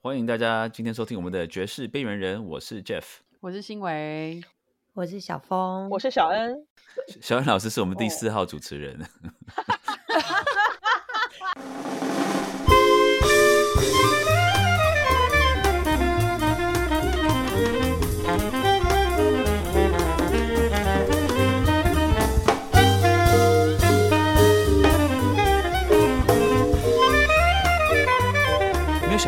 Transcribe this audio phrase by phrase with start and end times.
[0.00, 3.02] 欢迎大家今天收听我们的爵士边缘人，我是 Jeff，
[3.40, 4.40] 我是新维，
[4.94, 6.64] 我是小峰，我是小恩。
[7.20, 8.96] 小恩老师是我们第四号主持人。
[8.96, 9.04] 因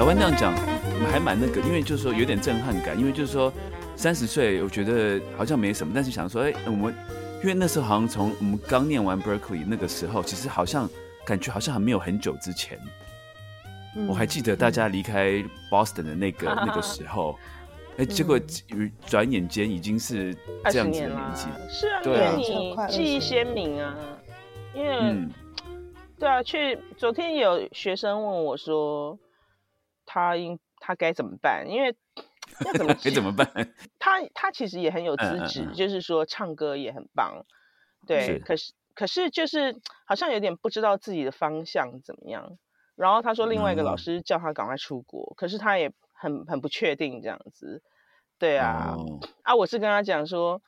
[0.01, 0.57] 小温那样讲，
[1.12, 3.52] 还蛮那个，因为就是说有点震撼感，因为就是说
[3.97, 6.95] 三十岁，我觉得好像没什么，但是想说，哎，我们
[7.43, 10.88] 因为那时候好像从我们刚念完 Berkeley 那个时候，其实好像
[11.27, 12.79] 感觉好像还没有很久之前。
[14.09, 15.33] 我还记得大家离开
[15.71, 17.38] Boston 的那个那个时候，
[17.98, 18.41] 哎，结果
[19.05, 20.35] 转眼间已经是
[20.71, 22.35] 这样子的年纪，是啊，对啊。
[22.37, 22.46] 你
[22.88, 23.95] 记忆鲜明啊，
[24.74, 25.29] 因为
[26.19, 29.19] 对啊，去昨天有学生问我说，
[30.12, 31.70] 他应他该怎么办？
[31.70, 31.95] 因为
[32.66, 33.46] 要怎么该怎么办？
[34.01, 37.46] 他他其实也很有资质，就是说唱歌也很棒，
[38.09, 42.59] 对，可是可是就是好像有点不知道自己的方向怎么样。
[42.96, 47.82] 然后他说，另外一个老师叫他赶快出国，可是他也很很不确定这样子。
[48.37, 48.96] 对啊，
[49.42, 50.60] 啊，我是跟他讲说，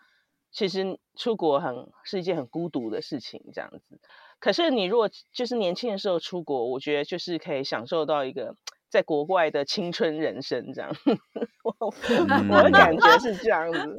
[0.52, 3.98] 其实出国很是一件很孤独的事情这样子。
[4.38, 8.56] 可是你如果就是年轻的时候出国，我觉得就是可以享受到一个
[8.92, 10.94] 在国外的青春人生这样。
[11.64, 13.96] 我我的感觉是这样子，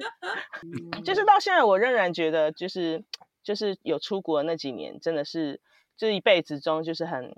[1.04, 3.04] 就是到现在我仍然觉得，就是
[3.44, 5.60] 就是有出国那几年，真的是
[5.98, 7.36] 这一辈子中就是很。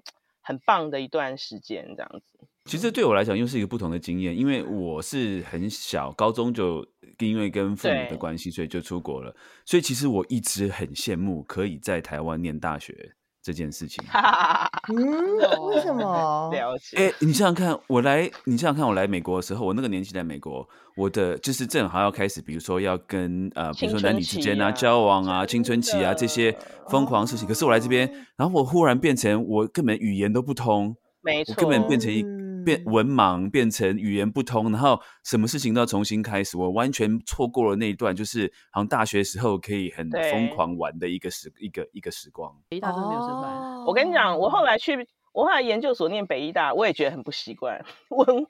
[0.47, 2.37] 很棒的一段时间，这样子。
[2.65, 9.35] 其实对我来讲又是一个不同的经验，因为我是很小，高中就因为跟父母的关系，所以就出国了。
[9.65, 13.15] 所以其实我一直很羡慕可以在台湾念大学。
[13.45, 14.03] 这件事情，
[14.89, 16.49] 嗯，为什么？
[16.51, 16.97] 了解。
[16.97, 26.57] 哎，你想想看，我来，你想想看，我来美国的时候，我那个年纪在美国，我的就是正好要开始，比如说要跟呃，比如说男女之间啊交往啊，青春期啊这些
[26.89, 27.47] 疯狂事情。
[27.47, 32.25] 可是我来这边，然后我忽然变成我根本语言都不通，没错，我根本变成一。
[32.65, 36.57] 变文盲，变成语言不通，然后什么事情都要重新开始。
[36.57, 42.53] 我完全错过了那一段，就是好像大学时候可以很疯狂玩的一个时一个一个时光。
[42.67, 43.85] 北大都没有吃饭。
[43.85, 48.49] 我跟你讲，我后来去，我后来研究所念北医大，我也觉得很不习惯文化。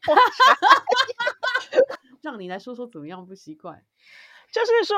[2.24, 3.84] 让你来说说怎么样不习惯？
[4.52, 4.98] 就是说，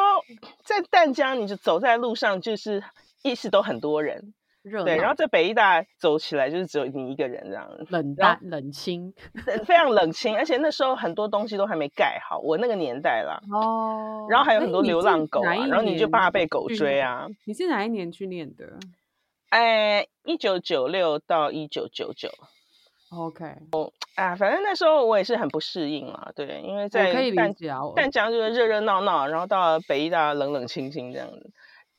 [0.64, 2.84] 在淡江，你就走在路上，就是
[3.24, 4.34] 意识都很多人。
[4.84, 9.14] 对，然后在北医大走起来就是只有你一个人这样，冷淡冷清，
[9.66, 13.40] 非常冷清，而且那时候很多东西都还没盖好，我那个年代啦。
[13.52, 14.28] 哦。
[14.30, 17.28] 然后还有很多流浪狗啊，然后你就怕被狗追啊。
[17.46, 18.66] 你是哪一年去念的？
[19.50, 22.30] 哎，一九九六到一九九九。
[23.10, 23.46] OK。
[23.72, 27.56] 哦，啊，反正那时候我也是很不适应嘛，对，因为在淡
[27.96, 31.50] 淡江就是热热闹闹，然后到了北医大冷冷清清这样子。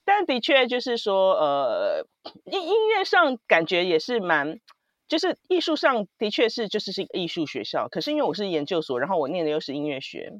[0.08, 2.06] 但的确就是说，呃，
[2.46, 4.58] 音音乐上感觉也是蛮，
[5.06, 7.88] 就是艺术上的确是就是是一个艺术学校。
[7.90, 10.32] 可是因为我是研究所，然后我念的又是音乐学，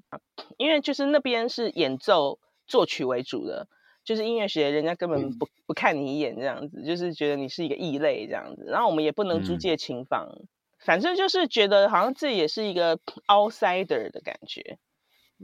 [0.57, 3.69] 因为就是那边是演奏作曲为主的，
[4.05, 8.65] 就是音乐学人家根本不不看你一眼这样子，就是觉得你是一个异类这样子。
[8.69, 10.35] 然后我们也不能租借琴房，
[10.79, 12.97] 反正就是觉得好像自己也是一个
[13.27, 14.79] outsider 的感觉。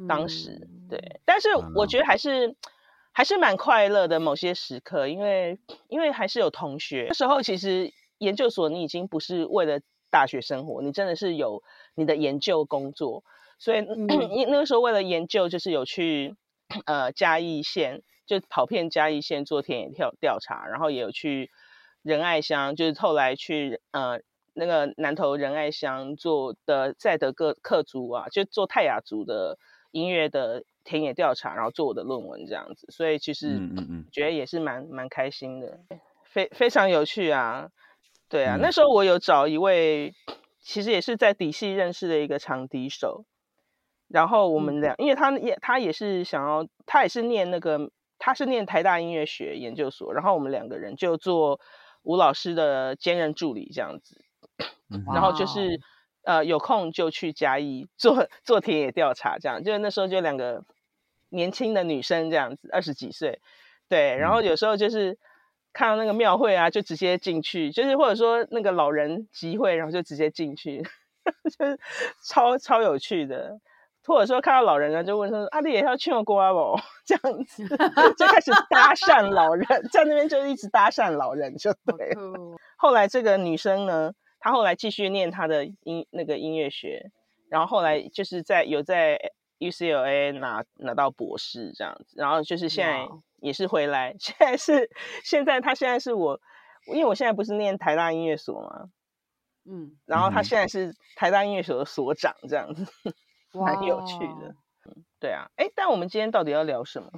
[0.09, 2.57] 当时对，但是我觉得还是。
[3.17, 5.57] 还是蛮快乐的某些时刻，因为
[5.89, 7.07] 因为还是有同学。
[7.09, 9.81] 那时候其实研究所你已经不是为了
[10.11, 11.63] 大学生活，你真的是有
[11.95, 13.23] 你的研究工作。
[13.61, 13.83] 所以
[14.35, 16.35] 你那个时候为了研究，就是有去
[16.87, 21.53] 呃嘉义县，就跑遍嘉义县做田野调调查，然后也有去
[22.03, 24.21] 仁爱乡，就是后来去呃
[24.55, 29.57] 那个南投仁爱乡做的在德各克族啊，就做泰雅族的
[29.93, 30.65] 音乐的。
[30.85, 33.59] 田野调查，然后做我的论文这样子，所以其实
[34.13, 35.81] 觉得也是蛮蛮开心的，
[36.23, 37.71] 非非常有趣啊。
[38.29, 40.13] 对啊，那时候我有找一位，
[40.61, 43.25] 其实也是在底系认识的一个长笛手，
[44.09, 51.61] 然后我们俩，因为他也他也是想要，他也是念那个，他是念台大音乐学研究所，然后我们两个人就做
[52.03, 54.25] 吴老师的兼任助理这样子，
[55.13, 55.79] 然后就是
[56.25, 60.65] 呃有空就去嘉义做做田野调查，这样，就是那时候就两个。
[61.35, 63.41] 年轻的女生这样子，二十几岁，
[63.89, 65.19] 对，然后有时候就是
[65.73, 70.83] 看到那个庙会啊，就直接进去，就是或者说那个老人集会，然后就直接进去，
[71.59, 71.79] 就是
[72.25, 73.59] 超超有趣的。
[74.07, 77.67] 或者说看到老人呢，就问说：“阿弟也要去过啊不？” 这样子
[78.19, 82.15] 就开始搭讪老人，在那边就一直搭讪老人，就对。
[82.77, 87.11] 后来这个女生呢，她后来继续念她的音那个音乐学。
[87.49, 89.19] 然后后来就是在有在
[89.71, 93.07] UCLA 拿拿到博士这样子，然后就是现在
[93.41, 94.91] 也是回来， 现在是
[95.23, 96.41] 现在他现在是我，
[96.87, 98.89] 因为我现在不是念台大音乐所嘛，
[99.65, 102.87] 嗯，然后他嗯现在是台大音乐所的所长这样子，
[103.53, 104.55] 蛮有趣的。
[105.25, 107.11] 哇对啊，哎，但我们今天到底要聊什么？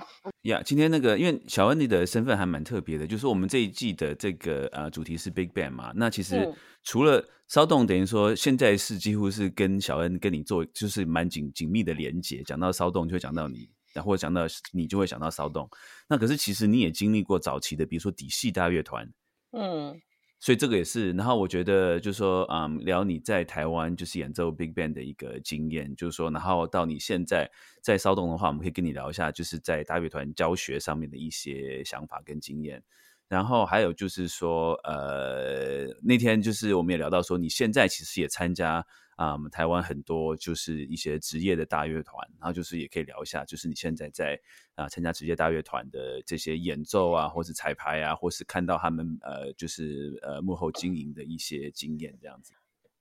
[0.43, 5.93] 呀今天那个，因为小恩你的身份还蛮特别的，就是我们这一季的这个呃主题是 Big Bang 嘛。
[5.97, 6.55] 那其实嗯
[6.85, 14.43] 除了骚动，等于说现在是几乎是跟小恩跟你做就是蛮紧紧密的连接，讲到骚动就会讲到你，然后讲到
[14.73, 15.69] 你就会想到骚动。
[16.09, 19.09] 那可是其实你也经历过早期的，比如说底系大乐团，
[19.51, 20.01] 嗯
[20.39, 27.51] 所以这个也是，然后我觉得就是说，嗯，聊你在台湾就是演奏 Big Band 的一个经验，就是说，然后到你现在
[27.83, 32.83] 在骚动的话，我们可以跟你聊一下，就是在大乐团教学上面的一些想法跟经验。
[33.29, 38.87] 然后还有就是说，呃，那天就是我们也聊到说，你现在其实也参加
[39.17, 44.39] 啊、我们台湾很多就是一些职业的大乐团，然后就是也可以聊一下，就是你现在在
[44.75, 52.53] 啊、参加职业大乐团的这些演奏啊，或是彩排啊，或是看到他们呃就是呃幕后经营的一些经验这样子。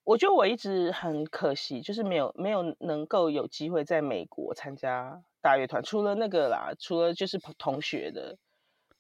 [0.06, 8.38] 我觉得我一直很可惜，就是没有没有能够有机会在美国参加大乐团，除了那个啦，除了就是同学的，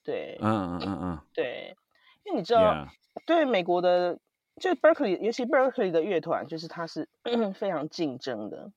[0.05, 1.75] 对、嗯嗯嗯嗯对，
[2.23, 2.87] 因为你知道
[3.25, 4.19] 对美国的，
[4.61, 7.09] 就 Berkeley，尤其 Berkeley 的乐团，就是它是
[7.55, 8.71] 非常竞争的。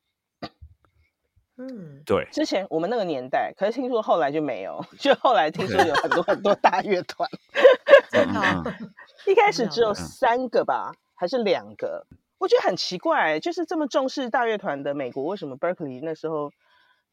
[1.60, 7.28] 嗯，对，之前我们那个年代，可是听说后来就没有， 就后来听说有很多很多大乐团，
[8.14, 8.94] 嗯嗯嗯
[9.26, 12.06] 一开始只有嗯三个吧，还是两个？
[12.38, 16.52] 我觉得很奇怪，就是这么重视大乐团的美国，为什么 Berkeley 那时候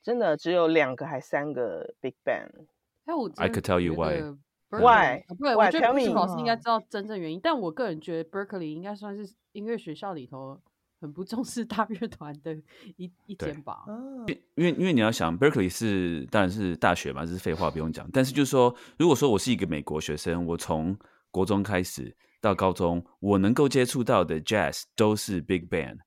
[0.03, 2.67] 真的只有两个还三个 Big Band？
[3.05, 4.37] 哎，我 I could tell you 觉 why 得
[4.69, 10.59] Why？Berkeley- 啊不对，我觉得 Tell 不是 me 老师应该哦知道真正原因，但我个人觉得 Berkeley 应该算是音乐学校里头
[10.99, 12.55] 很不重视大乐团的
[12.97, 13.83] 一一对间吧。
[13.87, 14.25] 哦，
[14.55, 18.09] 因为因为你要想，Berkeley 是当然是大学嘛，这是废话不用讲。
[18.11, 20.97] 但是就是说，如果说我是一个美国学生，我从
[21.31, 25.99] 国中开始到高中，我能够接触到的 Jazz 都是 Big Band。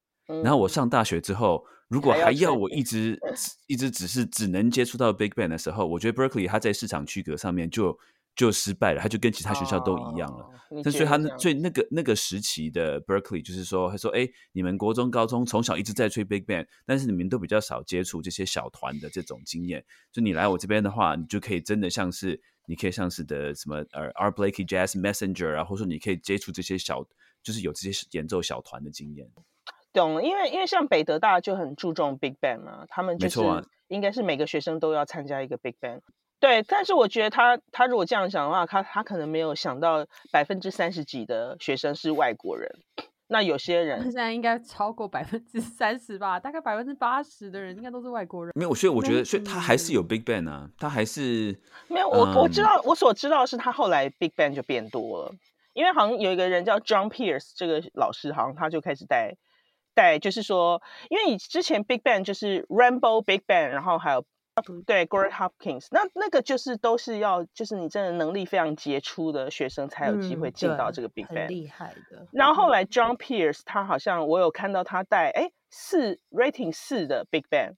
[0.43, 3.19] 然后我嗯上大学之后，如果还要我一直
[3.67, 7.99] 一直只是只能接触到 Big Band 的时候，我觉得 Berkeley 它在市场区隔上面就
[8.37, 10.45] 就失败了，它就跟其他学校都一样了。
[10.45, 10.51] 哦
[10.85, 19.83] 但所以他所以那个那个时期的 Berkeley 就是说，他说，哎，你们国中、高中从小一直在吹 Big Band，但是你们都比较少接触这些小团的这种经验。
[20.13, 27.03] 就你来我这边的话，你就可以真的像是，你可以像是的什么呃 Art Blakey Jazz Messenger 啊，或者说你可以接触这些小，
[27.43, 29.27] 就是有这些演奏小团的经验。
[29.99, 36.01] 懂了，因为因为像北德大就很注重 Big Band 嘛，他们就是没错啊应该是每个学生都要参加一个 Big Band。
[36.41, 42.71] 对，但是我觉得他他如果这样想的话，他他可能没有想到百分之三十几的学生是外国人。
[43.31, 48.53] 那有些人现在应该超过百分之三十吧，大概百分之八十的人应该都是外国人。
[48.55, 51.55] 没有，所以我觉得，所以他还是有嗯 Big Band 啊，他还是
[51.89, 55.35] 没有，我我知嗯道，我所知道的是他后来 Big Band 就变多了，
[55.75, 59.35] 因为好像有一个人叫 John Pierce 这个老师，好像他就开始带
[59.99, 60.81] 带，就是说，
[61.11, 64.25] 因为你之前 Big Band 就是 Rainbow Big Band，然后还有
[64.87, 71.49] 对 g r e t Hopkins，那那个就是都是要就是你真的能力非常杰出的学生才有机会进到这个 Big 很 Band。
[71.49, 72.27] 厉害的。
[72.31, 77.75] 然后后来 John Pierce 他好像我有看到他带哎四 rating 四的 Big Band，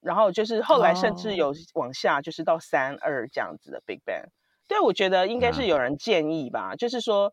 [0.00, 4.28] 然后就是后来甚至哦有往下就是到三二这样子的 Big Band。
[4.66, 7.32] 对，我觉得应该啊是有人建议吧，就是说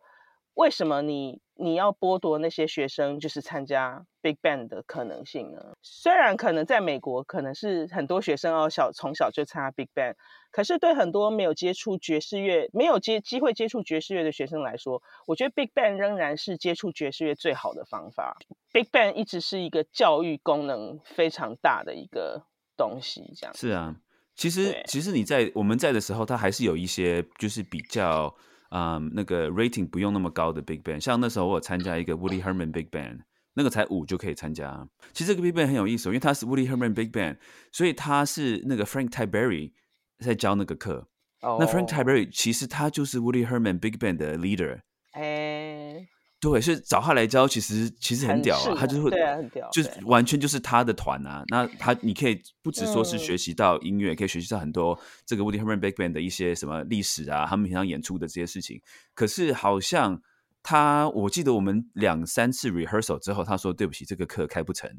[0.54, 5.76] 为什么你你要剥夺那些学生就是参加 Big Band 的可能性呢？
[5.82, 10.16] 虽然可能在美国可能是很多学生哦小从小就参加 Big Band，
[10.52, 18.38] 可是对很多没有接触爵士乐、没有接机会接触爵士乐的学生来说，我觉得 Big Band 仍然是接触爵士乐最好的方法。
[18.74, 22.46] Big Band 一直是一个教育功能非常大的一个
[22.76, 23.56] 东西，这样。
[23.56, 23.96] 是啊，
[24.36, 28.36] 其实其实你在我们在的时候，它还是有一些就是比较
[28.78, 33.20] 嗯那个 rating 不用那么高的 big band，像那时候我有参加一个 Woody Herman big band，
[33.54, 34.86] 那个才五就可以参加。
[35.14, 37.38] 其实这个 big band 很有意思哦，因为它是 Woody Herman big band，
[37.72, 39.72] 所以他是那个 Frank Tiberi
[40.20, 41.08] 在教那个课。
[41.42, 44.82] 哦那 Frank Tiberi 其实他就是 Woody Herman big band 的 leader。
[45.12, 46.06] 哎，
[46.52, 51.44] 对，所以找他来教，其实其实很屌啊，他就会对啊，很屌，就是完全就是他的团啊。
[51.48, 58.82] 那他你可以不只说是嗯学习到音乐，可以学习到很多这个 Woody Herman Big Band 的一些什么历史啊，他们平常演出的这些事情。
[59.14, 60.22] 可是好像
[60.62, 64.90] 他，我记得我们两三次 rehearsal 之后，他说对不起，这个课开不成。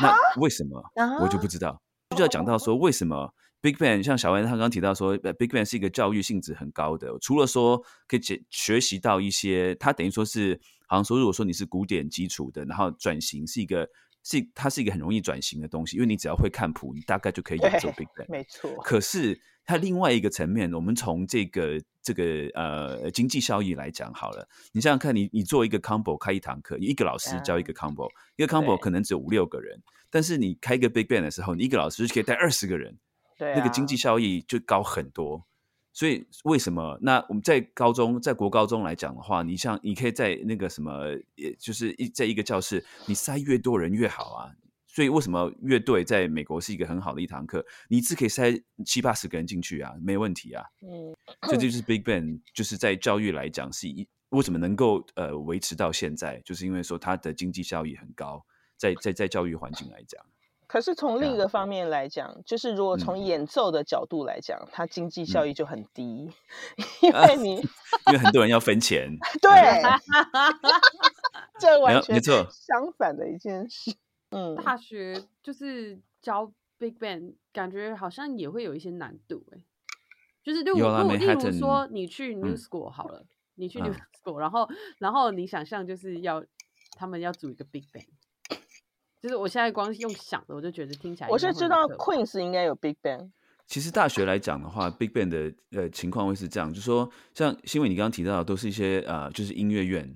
[0.00, 0.82] 那为什么？
[1.20, 1.82] 我就不知道。
[2.16, 13.88] 就要讲到说为什么 Big Band 像小安他刚刚提到说呃，Big Band 是一个教育性质很高的，除了说可以学学习到一些，他等于说是好像说，如果说你是古典基础的，然后转型是一个
[14.22, 18.28] 是它是一个很容易转型的东西，因为你只要会看谱，你大概就可以演奏 Big Band。
[18.30, 18.70] 没错。
[18.82, 32.96] 可是它另外一个层面，我们从这个这个呃经济效益来讲好了，你想想看，你你做一个 combo 开一堂课，一个老师教一个 combo，一个 combo 可能只有五六个人，但是你开一个 Big Band 的时候，你一个老师就可以带二十个人，
[33.36, 35.44] 对，那个经济效益就高很多。
[35.96, 36.98] 所以为什么？
[37.00, 40.92] 那我们在高中，在国高中来讲的话，你像你可以在那个什么，
[41.36, 44.52] 也就是一在一个教室，你塞越多人越好啊。
[44.86, 47.64] 所以为什么乐队在美国是一个很好的一堂课？
[47.88, 50.62] 你一次可以塞七八十个人进去啊，没问题啊。
[50.82, 58.44] 嗯，所以这就是 Big Band，就是在教育来讲是一为什么能够呃维持到现在，就是因为说它的经济效益很高，
[58.76, 60.22] 在在在教育环境来讲。
[60.66, 66.30] 可是从另一个方面来讲，就是如果从演奏的角度来讲，它经济效益就很低，
[67.02, 67.56] 因为你
[68.10, 69.08] 因为很多人要分钱，
[69.40, 69.50] 对，
[71.60, 73.94] 这完全没错相反的一件事。
[74.30, 79.60] 嗯，大学就是教 Big Band，感觉好像也会有一些难度哎。
[80.42, 84.68] 就是如果如例如说你去 New School 好了，你去 New School，然后
[84.98, 86.44] 然后你想象就是要
[86.96, 88.06] 他们要组一个 Big Band。
[89.26, 91.28] 就是我现在光用想的，我就觉得听起来。
[91.28, 93.28] 我是知道 Queen 是应该有 Big Band。
[93.66, 100.14] 其实大学来讲的话，Big Band 的呃情况会是这样，就是说像新闻你刚刚提到的，都是一些呃就是音乐院。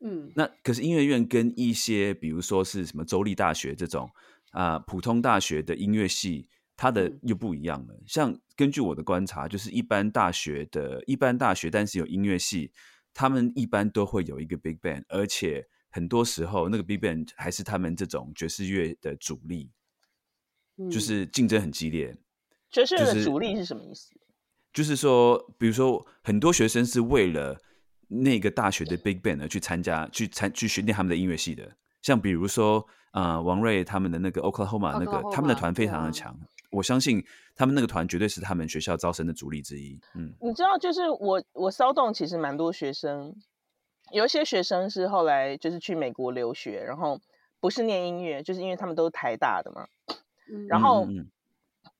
[0.00, 0.30] 嗯。
[0.34, 4.10] 那可是音乐院跟一些比如说是什么州立大学这种
[4.50, 7.98] 啊普通大学的音乐系，它的又不一样了。
[8.06, 12.70] 像根据我的观察，就是一般大学的一般大学，但是有音乐系，
[13.14, 15.66] 他们一般都会有一个 Big Band，而且。
[15.92, 19.70] 很多时候，那个 Big Band 还是他们这种爵士乐的主力，
[20.90, 22.16] 就是竞争很激烈。
[22.70, 24.10] 爵士乐的主力是什么意思？
[24.72, 27.60] 就是说，比如说，很多学生是为了
[28.08, 31.70] 那个大学的 Big Band 而去参加、去参、去训练他们的音乐系的。
[32.00, 36.34] 像比如说，呃，王瑞他们的那个 Oklahoma 那个，他们的团非常的强。
[36.70, 37.22] 我相信
[37.54, 40.00] 他们那个团绝对是他们学校招生的主力之一。
[40.14, 43.36] 嗯，你知道，就是我我骚动，其实蛮多学生。
[44.12, 47.18] 有一些学生是后来就是去美国留学，然后
[47.60, 49.86] 不是念音乐，就是因为他们都是台大的嘛。
[50.68, 51.08] 然后，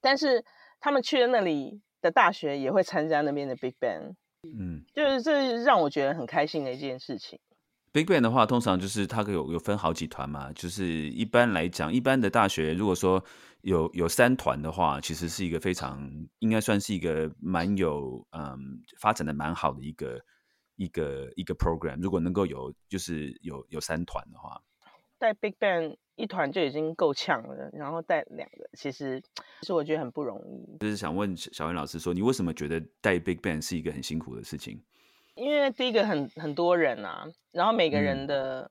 [0.00, 0.44] 但是
[0.78, 4.14] 他们去了那里的大学也会参加那边的 Big Band。
[4.42, 7.40] 嗯，就是这让我觉得很开心的一件事情。
[7.92, 10.52] Big Band 的话，通常就是它有有分好几团嘛。
[10.52, 13.24] 就是一般来讲，一般的大学如果说
[13.62, 20.20] 有有三团的话，其实是一个非常应该算是一个蛮有嗯发展的蛮好的一个。
[20.76, 24.62] 一个一个 program，如果能够有就是有有三团的话，
[25.18, 29.20] 带 Big Bang 一团就已经够呛了，然后带两个，其实
[29.60, 30.78] 其实我觉得很不容易。
[30.78, 34.82] 就是想问小文老师说，你为什么觉得带 Big Bang 是一个很辛苦的事情？
[35.34, 38.70] 因为第一个很很多人啊，然后每个人的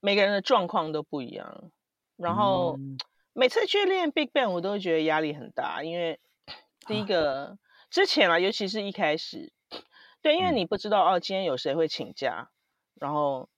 [0.00, 1.70] 每个人的状况都不一样，
[2.16, 2.78] 然后
[3.32, 6.20] 每次去练 Big Bang 我都觉得压力很大，因为
[6.86, 7.58] 第一个
[7.90, 9.52] 之前啊，尤其是一开始。
[10.22, 12.50] 对，因为你不知道哦，今天有谁会请假，
[12.94, 13.48] 然后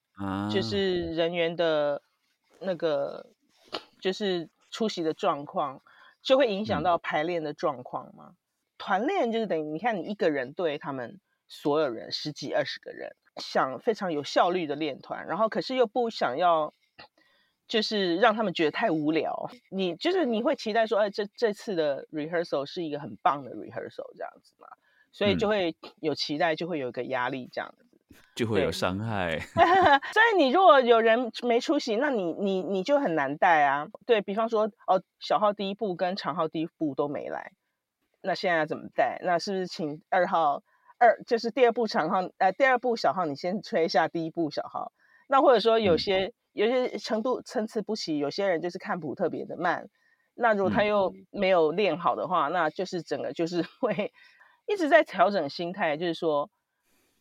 [0.51, 2.03] 就是人员的
[2.61, 3.31] 那个
[4.01, 5.83] 就是出席的状况，
[6.23, 8.35] 就会影响到排练的状况嘛。
[8.79, 16.75] 团练就是等于你看你一个人对他们所有人十几二十个人，想非常有效率的练团，然后可是又不想要
[17.67, 19.51] 就是让他们觉得太无聊。
[19.71, 24.69] 你就是你会期待说，哎，这这次的 rehearsal 是一个很棒的 rehearsal 这样子嘛？
[25.13, 27.85] 所以就会有期待，就会有一个压力，这样子
[28.35, 29.39] 就会有伤害。
[30.15, 33.87] 所以你如果有人没出席，那你你你就很难带啊。
[34.07, 37.53] 对比方说，哦，小号第一步跟长号第一步都没来，
[38.23, 39.21] 那现在怎么带？
[39.23, 40.63] 那是不是请二号
[40.97, 44.93] 二就是第二步长号，呃，第二步小号你先吹一下第一步小号。
[45.29, 49.91] 那或者说有些有些程度参差不齐，有些人就是看谱特别的慢，
[50.35, 54.11] 那如果他又没有练好的话，那就是整个就是 会。
[54.73, 56.51] 一直在调整心态，就是说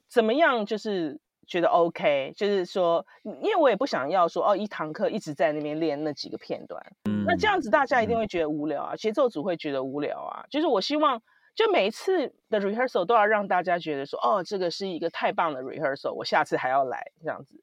[0.10, 10.46] 怎么样，就是觉得 OK，就是说，因为我也不想要说哦，一堂课一直在那边练那几个片段，嗯那这样子大家一定会觉得无聊啊，节奏组会觉得无聊啊。
[10.50, 11.22] 就是我希望，
[11.56, 17.62] 就每一次的 rehearsal 都要让大家觉得说，哦，这个是一个太棒的 rehearsal，我下次还要来这样子。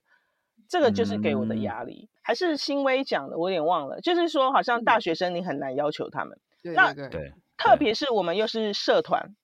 [0.68, 1.82] 这个就是给我的压。
[1.82, 9.34] 力，还是新威讲的，我有点忘了，就是说好像大学生你很难要求他们，那对，特别是我们又是社团。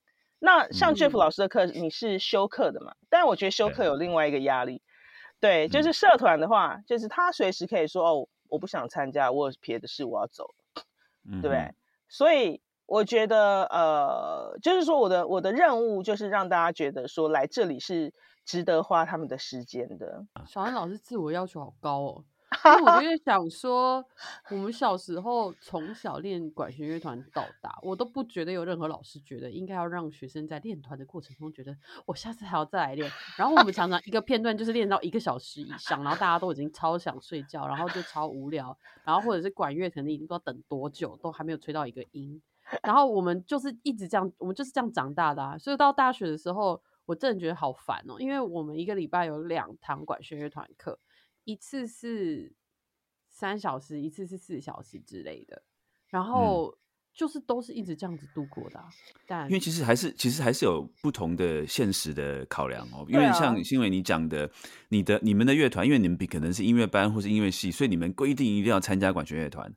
[0.44, 2.94] 那像 Jeff 老师的课，你是修课的嘛？
[3.08, 4.82] 但是我觉得修课有另外一个压力，
[5.40, 10.54] 对，就是社团的话，就是他随时可以说哦，我不想参加，我有别的事，我要走，
[11.40, 11.74] 对不对？
[12.10, 18.12] 所以我觉得，呃，就是说我的我的任务就是让大家觉得说来这里是
[18.44, 20.26] 值得花他们的时间的。
[20.46, 22.24] 小安老师自我要求好高哦。
[22.64, 24.04] 因为我就 在想说，
[24.50, 33.10] 我们小时候从小练管弦乐团到大，我都不觉得有任何老师觉得应该要让学生在练团的过程中觉得我下次还要再来练。
[33.36, 42.40] 然后我们常常一个片段就是练到一个小时以上，然后大家都已经超想睡觉，然后就超无聊，然后或者是管乐可能已经不知道等多久都还没有吹到一个音，
[42.82, 45.58] 然后我们就是一直这样，我们就是这样长大的啊。
[45.58, 51.00] 所以到大学的时候，我真的觉得好烦哦，因为我们一个礼拜有两堂管弦乐团课。
[51.44, 52.54] 一次是
[53.28, 55.62] 三小时，一次是四小时之类的，
[56.08, 56.76] 然后
[57.12, 58.82] 就是都是一直这样子度过的。
[59.26, 63.04] 但因为其实还是其实还是有不同的现实的考量哦。
[63.08, 64.50] 因为像新伟你讲的，
[64.88, 69.72] 你的你们的乐团，因为你们比可能是音乐班或是音乐系，所以你们规定一定要参加管弦乐团，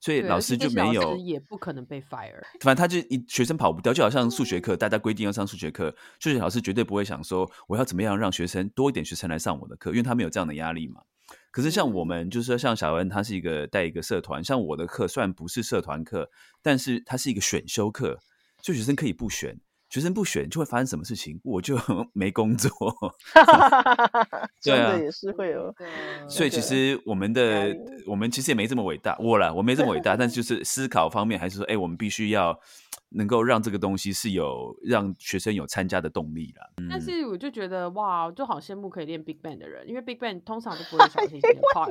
[0.00, 2.42] 所以老师就没有也不可能被 fire。
[2.60, 11.02] 反正他就一学生跑不掉，就好像数学课，大家规定要上数学课，数学老师绝对不会想说我要怎么样让学生多一点学生来上我的课，因为他没有这样的压力嘛。
[11.52, 16.28] 可是像我们，就是说像小恩，他是一个带一个社团，像我的课虽然不是社团课，
[16.62, 18.18] 但是它是一个选修课，
[18.62, 19.60] 就学生可以不选，
[19.92, 21.76] 学生不选就会发生什么事情，我就
[22.14, 22.70] 没工作。
[24.64, 25.74] 对啊，也是会有。
[26.26, 32.58] 所以其实我们的我们其实也没这么伟大，我了我没这么伟大，但是就是思考方面还是说，哎，我们必须要。
[33.14, 36.66] 能够让这个东西是有让学生有参加的动力啦。
[36.88, 41.50] 但是我就觉得哇，就好羡慕可以练 Big Band 的人，因为 Big Band 通常都不会小提琴的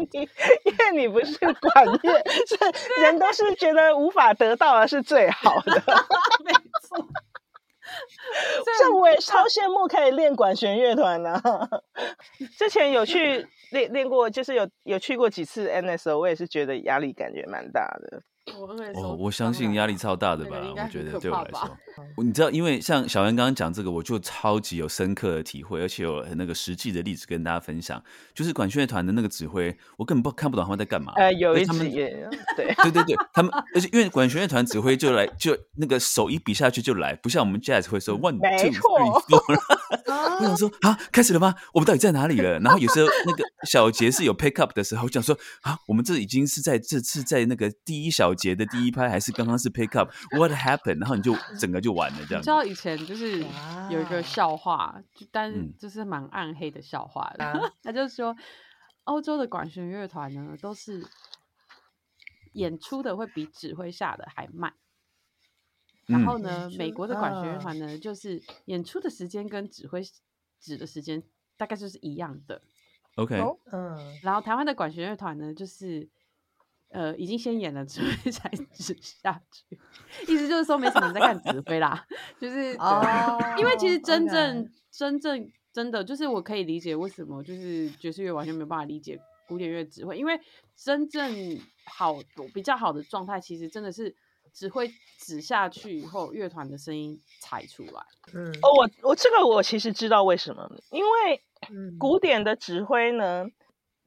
[0.65, 5.73] 因为你不是管乐，是人都是觉得无法得到的是最好的。
[6.43, 6.51] 没
[6.89, 7.07] 错。
[8.79, 11.41] 像我也超羡慕可以练管弦乐团呢。
[12.57, 18.21] 之前有去练练过，就是有有去过几次 NSO，我也是觉得压力感觉蛮大的。
[18.95, 20.57] 哦，我相信压力超大的吧？
[20.75, 21.77] 我觉得对我来说，
[22.17, 28.01] 你知道，因为像小袁刚刚讲这个，我就超级有深刻的体会，而且有那个实际的例子跟大家分享。
[28.33, 31.13] 就是管弦乐团的那个指挥，我根本不看不懂他们在干嘛。
[31.15, 32.09] 呃，有一次也
[32.57, 39.59] 对对对对， 他们而且因为管弦乐团指挥就来就那个手一比下去就来，不像我们 jazz 会说 one two three four。
[40.41, 41.53] 我想说啊，开始了吗？
[41.73, 42.59] 我们到底在哪里了？
[42.59, 48.31] 然后有时候那个小节是有 pick up 的时候，我想说啊，我们这已经是在这次在那个第一小。
[48.41, 50.99] 节的第一拍还是刚刚是 pick up，what happened？
[50.99, 52.41] 然后你就整个就完了这样。
[52.43, 53.39] 知道以前就是
[53.89, 57.73] 有一个笑话，就但就是蛮暗黑的笑话的。
[57.83, 58.35] 他就说，
[59.03, 61.07] 欧洲的管弦乐团呢，都是
[62.53, 64.73] 演出的会比指挥下的还慢。
[66.07, 70.01] 然后呢，美国的管弦乐团呢，就是演出的时间跟指挥
[70.59, 71.21] 指的时间
[71.55, 72.61] 大概就是一样的。
[73.15, 73.39] OK，
[73.71, 74.19] 嗯。
[74.23, 76.09] 然后台湾的管弦乐团呢，就是。
[76.91, 79.79] 呃，已经先演了指挥 才指下去，
[80.27, 82.05] 意思就是说没什么人在看指挥啦，
[82.37, 90.37] 就是哦，因为其实真正真正真的就是我可以理解为什么就是爵士乐完全没有办法理解古典乐指挥，因为
[90.75, 92.17] 真正好
[92.53, 94.13] 比较好的状态，其实真的是
[94.53, 98.03] 指挥指下去以后，乐团的声音才出来。
[98.33, 101.41] 嗯，哦，我我这个我其实知道为什么，因为
[101.97, 103.45] 古典的指挥呢。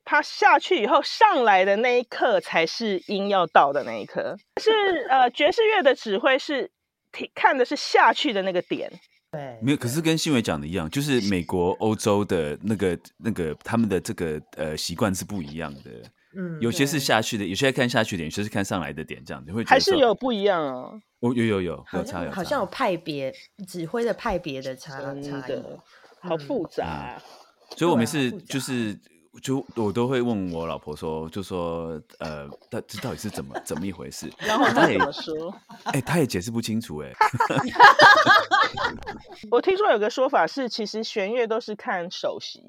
[0.05, 4.71] 他下去以后上来的那一刻才是音要到的那一刻，是
[5.09, 6.71] 呃爵士乐的指挥是
[7.35, 8.93] 看的是下去的那个点。
[9.33, 15.91] 对，没有，可是跟新伟讲的一样，就是美国、欧洲的那个那个他们的这个呃习惯是不一样的。
[16.37, 21.01] 嗯，有些是下去的，有些看下去点，有些是看上来的点，这样你会还是有不一样哦。
[21.21, 23.35] 哦，有有有有差有好像有派别
[23.67, 25.33] 指挥的派别的差差异，
[26.21, 27.21] 好复杂。
[27.77, 28.95] 所以我们是就是。
[29.43, 34.33] 就我都会问我老婆说，就说呃，到这到底是怎么怎么一回事？
[34.39, 35.55] 然后她怎么说？
[35.85, 37.13] 哎，她也解释不清楚哎。
[39.51, 42.61] 我听说有个说法是，其实弦乐都是看首席。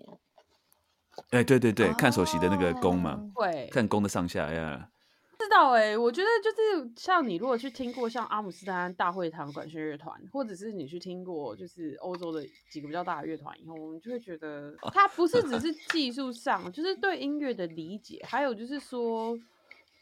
[1.30, 4.89] 哎，对对对，看首席的那个弓嘛，会看弓的上下呀。
[5.38, 19.38] 知道哎，我觉得就是像你如果去听过像阿姆斯特丹大会堂管弦乐团，或者是你去听过就是欧洲的几个比较大的乐团以后，我们就会觉得它不是只 是技术上，就是对音乐的理解，还有就是说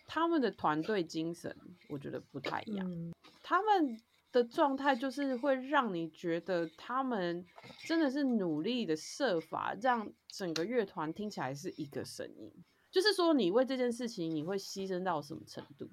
[0.08, 1.56] 他们的团队精神，
[1.90, 3.14] 我觉得不太一样。
[3.42, 4.00] 他们
[4.32, 7.46] 的状态就是会让你觉得他们
[7.86, 12.52] 真的是努力的设法让整个乐团听起来是一个声音。
[12.94, 15.90] 就是说，你为这件事情，你会牺牲到什么程度？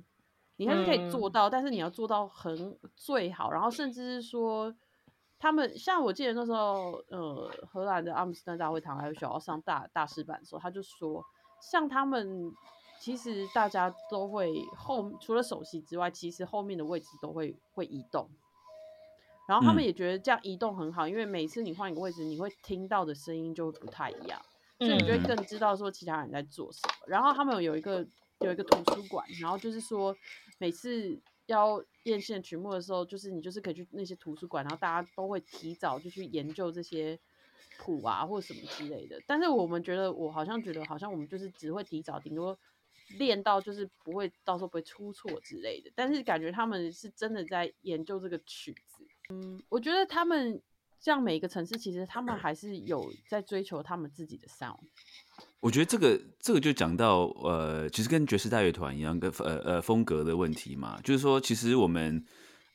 [0.56, 4.74] 你还是可以做到，但是你要做到很最好，然后甚至是说，
[5.38, 11.24] 他们像我记得那时候，呃，荷兰的阿姆斯特丹大会堂还有小奥上大大师版的时候，他就说，
[11.62, 12.52] 像他们
[13.00, 18.28] 其实大家都会后除了首席之外，其实后面的位置都会会移动，
[19.48, 24.38] 然后他们也觉得这样移动很好，因为每次你换一个位置，你会听到的声音就会不太一样。
[24.80, 26.94] 所以你就会更知道说其他人在做什么。
[27.06, 28.04] 然后他们有一个
[28.40, 30.16] 有一个图书馆，然后就是说
[30.58, 31.16] 每次
[31.46, 37.18] 要变现曲目的时候，就是你就是可以去那些图书馆，然后大家都会提早就去研究这些
[37.78, 39.20] 谱啊或什么之类的。
[39.26, 42.58] 但是我们觉得，我好像觉得好像我们就是只会提早，顶多。
[43.18, 49.04] 练到就是不会到时候不会出错之类的，但是感觉他们是真的在研究这个曲子。
[49.30, 50.62] 嗯，我觉得他们
[51.00, 54.78] 像每一个城市，其实他们还是有在追求他们自己的 sound。
[55.58, 62.24] 我觉得这个这个就讲到呃，其实跟爵士大乐团一样，跟呃呃风格的问题嘛，就是说其实我们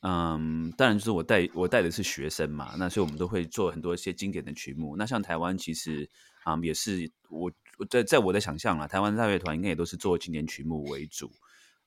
[0.00, 4.96] 嗯，当然就是我带我带的是学生嘛，那所以我们都会做很多一些经典的曲目。
[4.96, 6.10] 那像台湾其实
[6.42, 7.50] 啊也是我。
[7.90, 11.30] 在在我的想象啊，台湾大乐团应该也都是做经典曲目为主，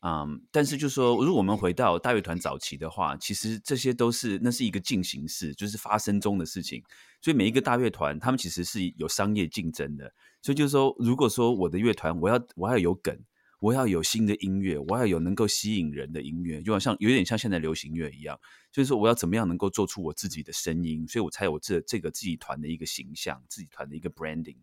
[0.01, 6.81] 嗯，但是就说如果我们回到大乐团早期的话，其实这些都是那是一个进行式，就是发生中的事情。
[7.21, 10.13] 所以每一个大乐团，他们其实是有商业竞争的。
[10.41, 13.13] 所以就是说，如果说我的乐团，我要我要有梗，
[13.59, 18.39] 我要有新的音乐，我要有能够吸引人的音乐，就好像有点像现在流行乐一样，
[18.71, 24.55] 就是说我要怎么样能够做出我自己的声音，所以我才有这这个自己团的一个形象，自己团的一个 branding。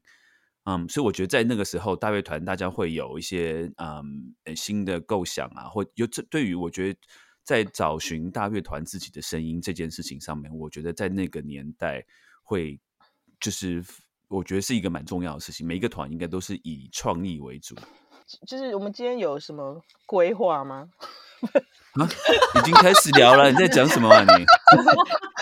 [0.69, 6.99] 嗯，所以我觉得在那个时候，大乐团大家会有一些嗯新的构想啊，或有这对于我觉得
[7.45, 12.05] 在找寻大乐团自己的声音这件事情上面，我觉得在那个年代
[12.43, 12.81] 会
[13.39, 13.81] 就是
[14.27, 15.65] 我觉得是一个蛮重要的事情。
[15.65, 17.77] 每一个团应该都是以创意为主。
[18.45, 20.89] 就是我们今天有什么规划吗？
[21.93, 22.09] 啊，
[22.59, 24.45] 已经开始聊了，你在讲什么啊你？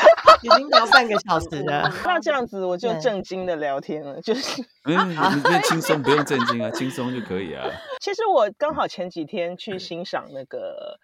[0.44, 7.64] 已经聊半个小时了， 那这样子我就正经的聊天了，就是，嗯， 你就轻松，不用正经啊，轻松就可以啊。
[8.00, 10.98] 其实我刚好前几天去欣赏那个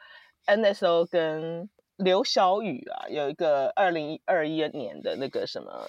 [0.46, 1.68] NSO 跟。
[2.02, 5.86] 刘小雨啊，有一个二零二一年的那个什么，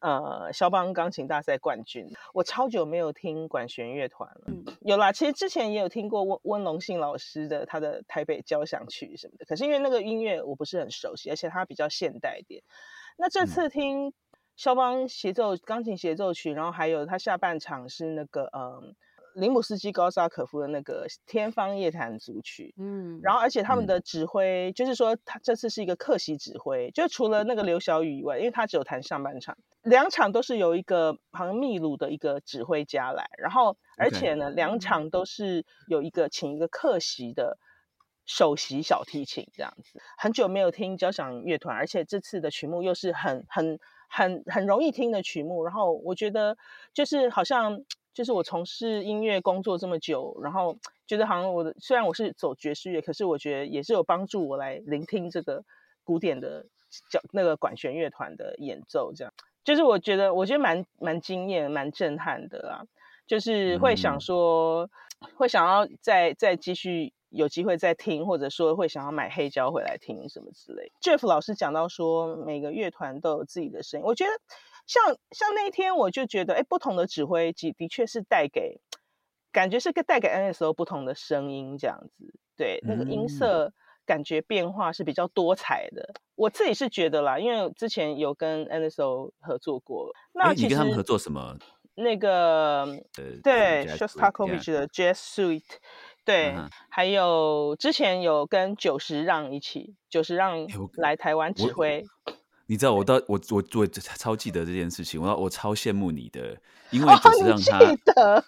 [0.00, 2.08] 呃，肖邦钢琴大赛冠军。
[2.34, 12.62] 我超久没有听管弦乐团了，有啦，其实之前也有听过温温龙信老师的他的台北交响曲什么的，可是因为那个音乐我不是很熟悉，而且它比较现代一点。
[13.16, 14.12] 那这次听
[14.56, 18.94] 肖邦协奏钢琴协奏曲，然后还有他下半场是那个嗯。
[19.34, 37.58] 林姆斯基高沙可夫的那个《天方夜谭》组曲，嗯，然后而且他们的指挥就是说，他这次是一个客席指挥，就除了那个刘晓宇以外，因为他只有弹上半场，两场都是由一个好像秘鲁的一个指挥家来，然后而且呢，两场都是有一个请一个客席的
[38.26, 40.00] 首席小提琴这样子。
[40.18, 46.58] 很久没有听交响乐团，而且这次的曲目又是很很很很容易听的曲目，然后我觉得
[46.92, 47.84] 就是好像。
[48.14, 55.64] 就是我从事音乐工作这么久，然后 觉得好像我的虽然我是走爵士乐，可是我觉得也是有帮助我来聆听这个
[56.04, 56.66] 古典的
[57.10, 59.32] 叫那个管弦乐团的演奏，这样
[59.64, 62.84] 就是我觉得我觉得蛮蛮惊艳、蛮震撼的啦。
[63.26, 64.90] 就是会想说，
[65.36, 70.92] 会想要再再继续有机会再听，或者说会想要买黑胶回来听什么之类。
[71.00, 74.30] Jeff 老师讲到说，每个乐团都有自己的声音，我觉得。
[74.86, 78.80] 像像那一天，我就觉得，哎，不同的指挥机的确是带给，
[79.52, 83.72] 感觉是个带给 NSO 不同的声音，这样子，对，那个音色
[84.04, 86.14] 感觉变化是比较多彩的。
[86.34, 90.10] 我自己是觉得啦，因为之前有跟 NSO 合作过。
[90.32, 91.56] 那你跟他们合作什么？
[91.94, 92.86] 那个
[93.44, 95.62] 对 Shostakovich 的 Jazz Suite，
[96.24, 96.54] 对，
[96.88, 102.04] 还有之前有跟九十让一起，九十让来台湾指挥。
[102.72, 106.56] 你知道我到我我我超记得这件事情，我我超羡慕你的，
[106.90, 108.42] 因为就是让他，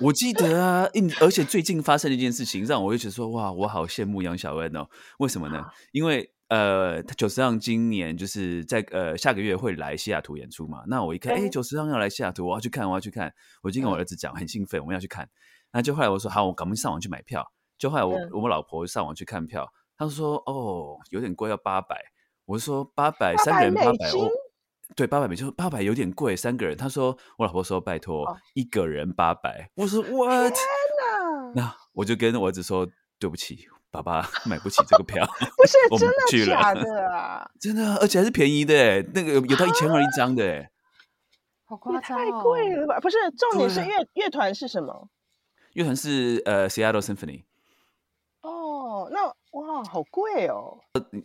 [0.00, 4.84] 我记得啊，而且最近发生的一件事情，让我一直说哇，我好羡慕杨小恩哦。
[5.20, 5.64] 为什么呢？
[5.92, 10.82] 因为呃，九十让今年就是在呃下个月会来西雅图演出嘛。
[10.88, 13.32] 那我一看，哎，九十让要来西雅图，我要去看，我要去看。
[13.62, 15.30] 我就跟我儿子讲，很兴奋，我们要去看。
[15.72, 17.48] 那就后来我说好，我赶快上网去买票。
[17.78, 21.96] 就后来我我们老婆上网去看票，她说哦，有点贵，要八百。
[22.48, 24.30] 我说八百三个人八百欧，
[24.96, 26.74] 对八百美金，八百有点贵，三个人。
[26.74, 30.50] 他说我老婆说拜托一个人八百，我说我天
[30.98, 35.26] 哪，那我就跟我儿子说对不起，爸爸买不起这个票，
[35.60, 37.50] 不是真的假的啊？
[37.60, 40.66] 真的，而且还是便宜的，那个有有到一千二一张的，
[41.66, 42.98] 好夸张，太贵了吧？
[42.98, 45.10] 不是，重点是乐乐团是什么？
[45.74, 47.44] 乐团是呃 Seattle Symphony。
[48.40, 49.36] 哦，那。
[49.52, 50.78] 哇，好贵哦！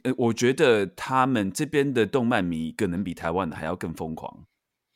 [0.03, 4.45] 呃，我觉得他们这边的动漫迷可能比台湾的还要更疯狂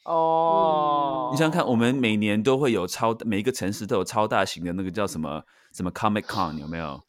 [0.05, 1.29] 哦。
[1.31, 7.01] 你想想看，我们每年都会有超每一个城市都有超大型的那个叫什么什么 Comic Con 有没有？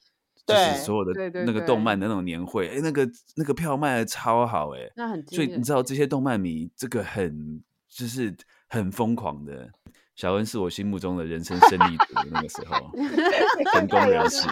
[0.46, 5.24] 就是所有的那个动漫的那种年会，哎，那个那个票卖的超好，哎，那很。
[5.26, 8.34] 所以你知道这些动漫迷这个很就是
[8.68, 9.70] 很疯狂的。
[10.18, 12.74] 小恩是我心目中的人生胜利组，那个时候
[13.72, 14.48] 成功人士。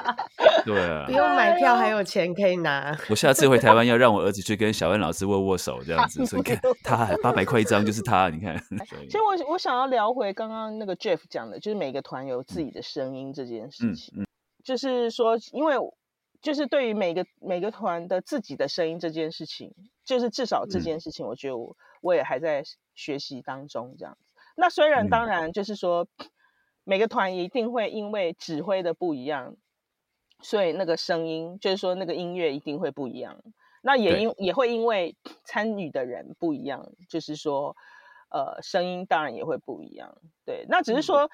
[0.64, 2.96] 对啊，不用买票还有钱可以拿。
[3.10, 6.24] 我下次回台湾要让我儿子去跟小恩老师握握手，这样子。
[6.24, 8.56] 所以看 他八百块一张就是他，你看。
[9.02, 14.14] 其实我我想要聊回刚刚那个 Jeff 讲的，就是每个团有自己的声音这件事情。
[14.16, 14.26] 嗯嗯。
[14.64, 15.76] 就是说，因为
[16.40, 19.74] 就是对于每个每个团的自己的声音这件事情，
[20.06, 22.62] 就是至少这件事情，我觉得我我也还在
[22.94, 24.31] 学习当中这样子。
[24.62, 26.06] 那虽然当然就是说，
[26.84, 29.56] 每个团一定会因为指挥的不一样，
[30.40, 33.42] 所以那个声音就是说那个音乐一定会不一样。
[33.82, 37.76] 那也因也会因为参与的人不一样，就是说，
[38.30, 40.16] 呃，声音当然也会不一样。
[40.44, 41.28] 对，那只是说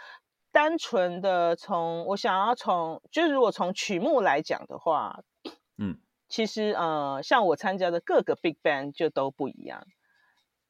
[0.50, 5.20] 单纯的从我想要从，就是如果从曲目来讲的话，
[5.76, 5.98] 嗯，
[6.30, 9.86] 其实呃，像我参加的各个 big band 就都不一样，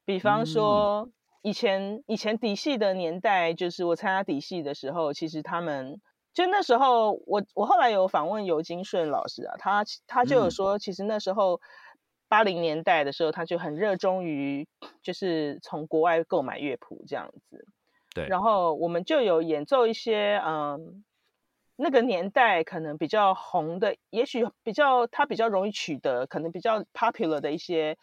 [0.03, 1.09] 比方说。
[1.41, 6.01] 以前以前底细的年代，就是我参加底细的时候，其实他们
[6.33, 11.61] 就那时候，我我后来有访问尤金顺老师啊，他他就有说，其实那时候
[12.27, 14.67] 八零年代的时候，他就很热衷于
[15.01, 17.65] 就是从国外购买乐谱这样子。
[18.13, 18.27] 对。
[18.27, 21.05] 然后我们就有演奏一些嗯，
[21.77, 27.97] 那个年代可能比较红的，也许比较他比较容易取得，可能比较 popular 的一些。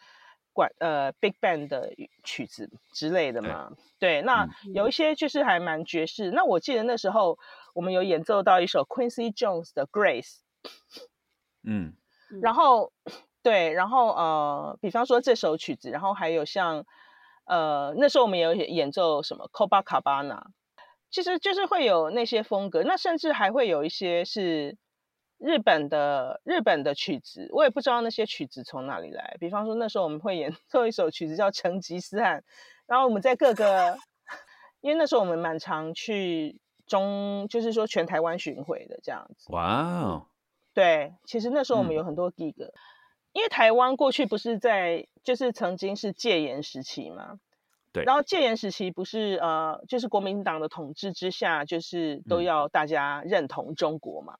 [0.57, 1.93] 管呃，Big Band 的
[2.23, 6.31] 曲子之类的嘛，对，那有一些就是还蛮爵士。
[6.31, 7.37] 那我记得那时候
[7.75, 10.39] 我们有演奏到一首 Quincy Jones 的 Grace，
[11.61, 11.93] 嗯，
[12.41, 12.91] 然后
[13.43, 16.87] 对，然后呃，比方说这首曲子，然后还有像
[17.45, 20.41] 呃那时候我们有演奏什么 Copacabana，
[21.11, 24.75] 其实就是会有那些风格，那甚至还会有一些是。
[25.37, 29.37] 日本的日本的曲子，我也不知道那些曲子从哪里来。
[29.39, 32.39] 比方说，那时候我们会演 奏一首曲子叫《成吉思汗》，
[32.87, 33.97] 然后我们在各个，
[34.81, 39.51] 因为那时候我们蛮常去中，就是说全台湾巡回的这样子。
[39.51, 40.27] 哇哦！
[40.73, 42.55] 对，其实那时候我们有很多 gig，
[43.33, 47.39] 因为台湾过去不是在，就是曾经是戒严时期嘛。
[47.91, 48.03] 对。
[48.03, 54.37] 然后戒严时期不是呃，就是国民党的统治之下，就是都要大家认同中国嘛。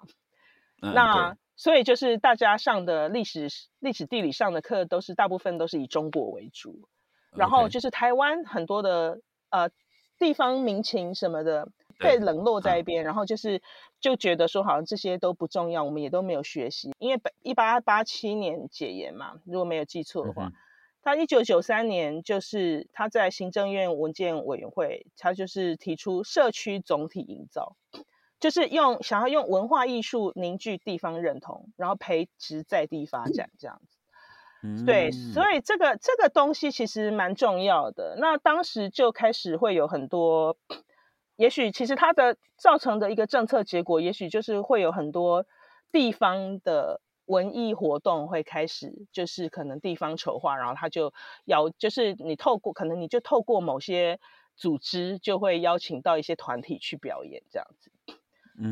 [0.79, 3.47] 那所以就是大家上的历史、
[3.79, 6.87] 历史地理上的课，都是大部分都是以中国为主，
[7.31, 9.69] 然后就是台湾很多的呃
[10.19, 13.61] 地方民情什么的被冷落在一边，然后就是
[13.99, 20.51] 就觉得说好像这些都不重要，我们也都没有学习，因为一八八七年解严嘛，如果没有记错的话，
[21.01, 27.75] 他一九九三年就是他在行政院文件委员会，他就是提出社区总体营造。
[28.39, 34.85] 就是用想要用文化艺术凝聚地方认同，然后培植在地发展这样子。
[34.85, 38.15] 对，所以这个这个东西其实蛮重要的。
[38.19, 40.57] 那当时就开始会有很多，
[41.35, 45.45] 也许其实它的造成的一个政策结果，也许就是会有很多
[45.91, 51.13] 地方的文艺活动会开始，就是可能地方筹划，然后他就
[51.45, 54.19] 要就是你透过可能你就透过某些
[54.55, 57.91] 组织，就会邀请到一些团体去表演这样子。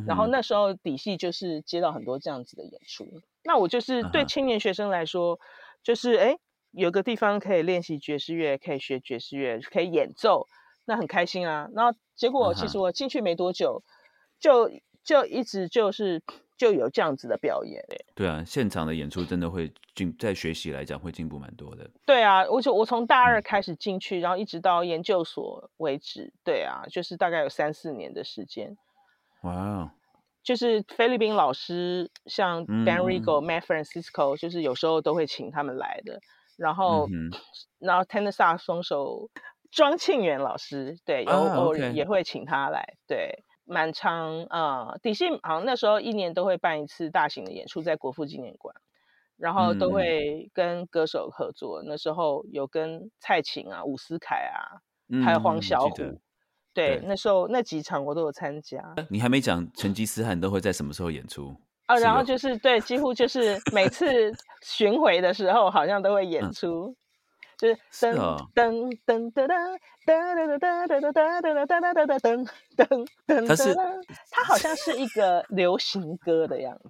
[0.07, 5.39] 然后那时候底细就是接到很多这样子的演出，那我就是对青年学生来说，
[5.83, 6.37] 就是哎
[6.71, 10.47] 有个地方可以练习爵士乐，可以学爵士乐，可以演奏，
[10.85, 11.69] 那很开心啊。
[11.75, 13.83] 然后结果其实我进去没多久，
[14.39, 14.71] 就
[15.03, 16.23] 就一直就是
[16.57, 17.85] 就有这样子的表演。
[18.15, 21.87] 对啊，现场的演出真的会进，在学习来讲会进步蛮多的。
[22.05, 28.75] 对啊，我就我从大二开始进去，然后一直到研究所为止，对啊，就是大概有三四年的时间。
[29.45, 29.91] 哇，
[30.43, 36.19] 就是菲律宾老师，像 Dan Rigo、Matt Francisco，就是有时候都会请他们来的。
[36.57, 37.07] 然后，
[37.79, 39.29] 然后 Tenor 双手
[39.69, 42.95] 庄庆元老师，对，有偶尔也会请他来。
[43.07, 48.73] 对，满仓啊，底薪好像那时候一年都会办一次大型的演出，在国父纪念馆，
[49.37, 51.83] 然后都会跟歌手合作。
[51.85, 54.81] 那时候有跟蔡琴啊、伍思凯啊，
[55.23, 56.17] 还有黄小琥。
[56.75, 58.83] 对，那时候那几场我都有参加。
[59.09, 61.97] 你还没讲成吉思汗都会在什么时候演出啊？
[61.97, 66.93] 然后就是对，几乎就是每次巡回的时候，好像都会 演出，
[67.57, 68.13] 就是噔
[68.53, 73.47] 噔噔噔噔噔噔噔噔噔噔噔噔噔噔噔噔。
[73.47, 73.73] 它是
[74.29, 76.89] 它好像是一个流行歌的样子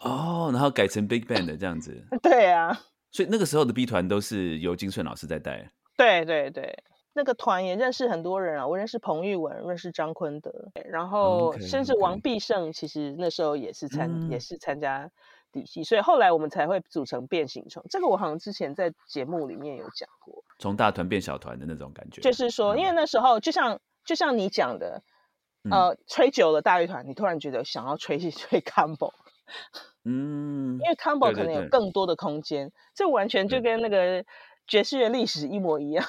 [0.00, 2.00] 哦，然后改成 Big Band 的这样子。
[2.22, 2.78] 对啊，
[3.10, 5.68] 所以那个时候的 B 团都是由金顺老师在带。
[5.96, 6.72] 对对对。
[7.14, 12.18] 那个团也认识很多人啊，我认识彭玉文，认识张坤德，然后甚至王。
[12.22, 15.10] 必胜，其实那时候也是参也是参加
[15.50, 17.84] 底细，所以后来我们才会组成变形虫。
[17.90, 22.20] 这个我好像之前在节目里面有讲过，从大团变小团的那种感觉。
[22.20, 25.02] 就是说，因为那时候就像就像你讲的，
[25.68, 29.10] 呃，吹久了大乐团，你突然觉得想要吹一吹 combo，
[30.04, 34.24] 嗯，因为 combo 可能有更多的空间，这完全就跟那个
[34.68, 36.06] 爵士乐历史一模一样。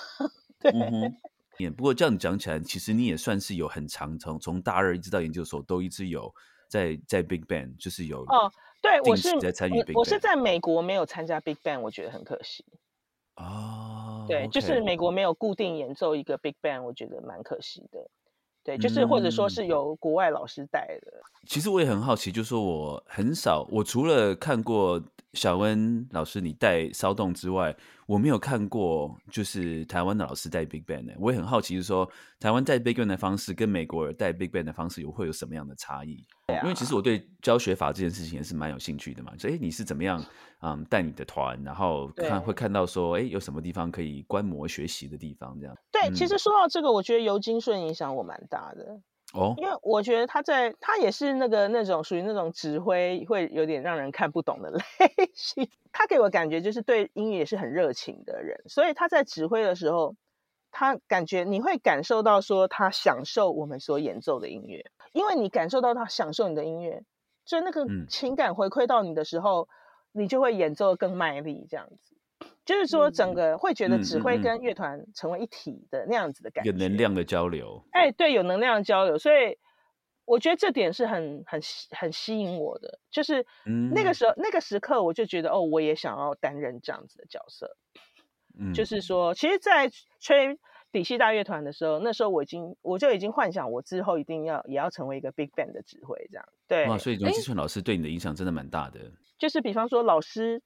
[0.64, 1.14] 对，
[1.58, 6.34] 也不过这样讲起来，其实你也算是有很长，从从大二一直到研究所都一直有
[6.68, 12.66] 在在 Big Band，就是有哦，对，我是在参与，我是在美国没有参加 Big Band，我觉得很可惜。
[13.36, 18.10] 哦，对，就是美国没有固定演奏一个 Big Band，我觉得蛮可惜的。
[18.64, 21.12] 对，就是或者说是由国外老师带的。
[21.46, 31.14] 其实我也很好奇，就是说我很少，我除了看过小温老师你带骚动之外，我没有看过就是台湾的老师带 Big Band 的。
[31.20, 36.26] 我也很好奇，就是说台湾带 Big Band 的方式跟美国人带 Big Band 的方式有会有什么样的差异？
[36.64, 39.34] 因为其实我对教学法这件事情也是蛮有兴趣的嘛。
[39.38, 40.24] 所以你是怎么样
[40.62, 45.58] 嗯带你的团，然后看会看到说，哎，有什么地方可以观摩学习的地方？
[45.60, 45.76] 这样。
[45.92, 49.00] 对，其实说到这个，我觉得尤金顺影响我蛮大的。
[49.34, 54.82] 哦，因为我觉得他在他也是那个那种属于那种指挥会有点让人看不懂的 类
[55.34, 55.68] 型。
[55.92, 60.16] 他给我感觉就是对音乐也是很热情的人，所以他在指挥的时候，
[60.72, 67.04] 他感觉你会感受到说他享受我们所演奏的音乐，因为你感受到他享受你的音乐，
[67.46, 69.68] 就那个情感回馈到你的时候，
[70.12, 72.13] 你就会演奏更卖力这样子。
[72.66, 77.84] 就是说，整个会觉得指挥跟乐团成为一体的那样子的感觉，有能量的交流。
[77.92, 79.58] 哎，对，有能量的交流，所以
[80.24, 81.60] 我觉得这点是很很
[81.92, 83.00] 很吸引我的。
[83.12, 83.46] 就是
[83.94, 87.76] 那个时候那个时刻，我就觉得哦，我也想要担任这样子的角色。
[88.58, 90.58] 嗯，就是说，其实，在吹
[90.94, 96.46] 底细大乐团的时候，那时候我已经我就已经幻想我之后一定要也要成为一个 big band 的指挥这样。
[96.70, 99.02] 对，哇，所以荣志顺老师对你的影响真的蛮大的。
[99.38, 100.64] 就是比方说老师。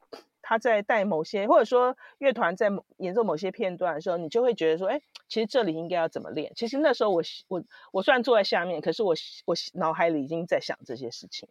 [0.49, 6.53] 他在带某些，或者说乐团在演奏某些片段的时候，你就会觉得说，哎，其实这里应该要怎么练？
[6.55, 11.49] 其实那时候我我我虽然坐在下面，可是我我脑海里已经在想这些事情，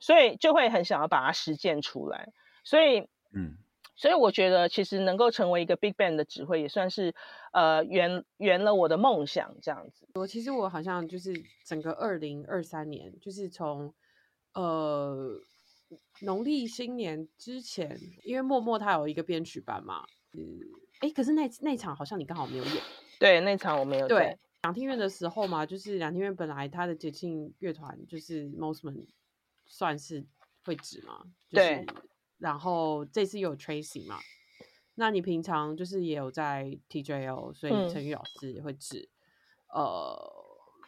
[0.00, 2.30] 所以就会很想要把它实践出来。
[2.62, 3.56] 所以，嗯，
[3.94, 7.14] 所以我觉得其实能够成为一个 big band 的指挥，也算是
[7.54, 10.06] 呃圆圆了我的梦想这样子。
[10.12, 11.32] 我其实我好像就是
[11.64, 13.94] 整个二零二三年，就是从
[14.52, 15.40] 呃。
[16.22, 20.58] 农历新年之前，因为默默他有一个编曲班嘛，嗯，
[21.00, 22.82] 哎，可是那那场好像你刚好没有演，
[23.20, 24.08] 对，那场我没有。
[24.08, 29.06] 对，两厅院的时候嘛，就是两厅院本来他的节庆乐团就是 Mostman
[29.66, 30.26] 算是
[30.64, 31.86] 会指嘛，对，
[32.38, 34.18] 然后这次有 Tracy 嘛，
[34.94, 39.08] 那你平常就是也有在 TJL，所以陈宇老师也会指，
[39.72, 40.35] 呃。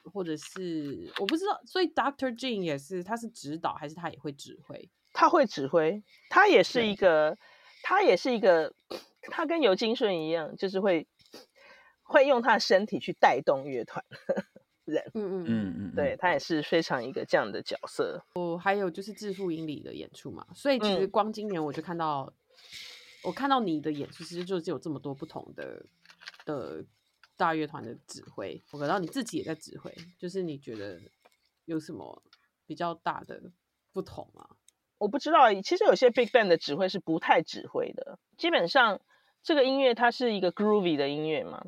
[0.09, 4.91] 或者是我不知道，所以 Doctor Jean 也是，他是指导还是他也会指挥？
[5.13, 7.37] 他会指挥，他也是一个，
[7.83, 8.75] 他也是一个，
[9.23, 11.07] 他跟尤金顺一样，就是会
[12.03, 14.05] 会用他的身体去带动乐团
[14.85, 15.03] 人。
[15.15, 18.25] 嗯嗯嗯嗯，对他也是非常一个这样的角色。
[18.35, 22.33] 哦，还有就是自负英里的演出嘛，所以其实光今年我就看到，
[23.25, 25.85] 我看到你的演出，其实就有这么多不同的
[26.45, 26.85] 的。
[27.39, 31.01] 大乐团的指挥，我感到你自己也在指挥，就是你觉得
[31.65, 32.23] 有什么
[32.67, 33.41] 比较大的
[33.95, 34.47] 不同吗？
[34.99, 39.01] 我不知道，其实有些 big band 的指挥是不太指挥的，基本上
[39.43, 41.65] 这个音乐它是一个 groovy 的音乐嘛，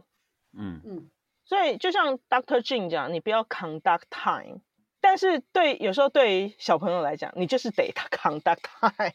[0.53, 1.11] 嗯嗯，
[1.45, 4.61] 所以就像 Doctor Jin 讲，你不要 conduct time。
[5.01, 9.13] 但是对有时候对于小朋友来讲，你就是得他 conduct time。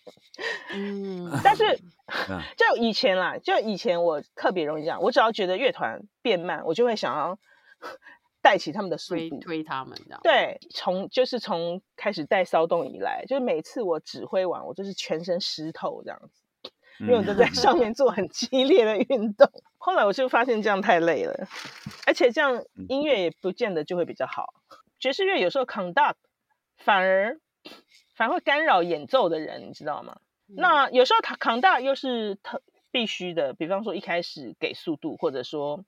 [0.73, 1.79] 嗯，但是
[2.57, 7.37] 就以前啦，就以前我特别容易这样，我只要觉得乐团变慢，我就会想要
[8.41, 10.19] 带起他们的速度，推他们这样。
[10.23, 19.49] 对，从就是从开始带骚动以来，就是每次我指挥完，我就是全身湿透这样子，因为我都在 上面做很激烈的运动。
[19.77, 21.47] 后来我就发现这样太累了，
[22.07, 24.53] 而且这样音乐也不见得就会比较好。
[25.05, 26.15] 爵士乐有时候 conduct
[26.77, 27.39] 反而
[28.15, 30.19] 反而会干扰演奏的人，你知道吗？
[30.47, 35.85] 那有时候他 conduct 又是特必须的，比方说一开始给速度，或者说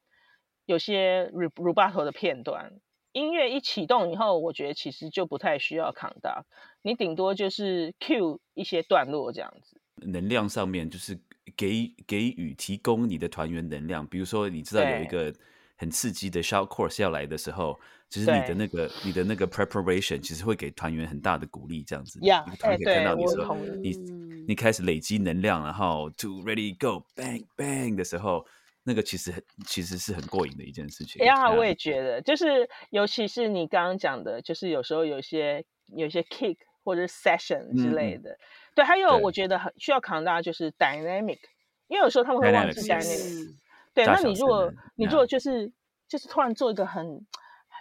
[0.68, 2.74] 有些 rubato 的片段，
[3.12, 6.44] 音乐一启动以后，我觉得其实就不太需要 conduct，
[6.84, 9.82] 你顶多就是 cue 一些段落这样子。
[9.96, 11.20] 能量上面就是
[11.56, 15.34] 给给予提供你的团员能量，比如说你知道有一个
[15.78, 17.80] 很刺激的 short course 要来的时候。
[18.10, 23.92] 其实你的那个你的那个 preparation 其实会给团员很大的鼓励，这样子，呀，团员看到你说你
[24.48, 28.46] 你开始累积能量，然后 to ready go bang bang 的时候，
[28.84, 31.22] 那个其实很其实是很过瘾的一件事情。
[31.26, 36.56] 呀，我也觉得，就是尤其是你刚刚讲的，就是有时候有些有些 kick
[36.86, 38.38] 或者 session 之类的，
[38.74, 41.40] 对，还有我觉得很需要扛大就是 dynamic，
[41.90, 43.54] 因为有时候他们会忘记 dynamic，
[43.98, 45.72] 对，那你如果你如果就是
[46.08, 47.26] 就是突然做一个很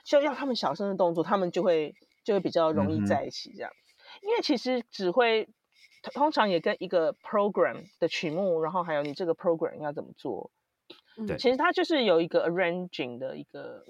[0.06, 1.94] 就要他们小声的动作，他们就会
[2.24, 3.70] 就会比较容易在一起这样。
[4.22, 5.46] 因为其实指挥
[6.14, 10.50] 通常也跟一个 program 的曲目，然后还有你这个 program 要怎么做，
[11.26, 13.84] 对，其实它就是有一个 arranging 的一个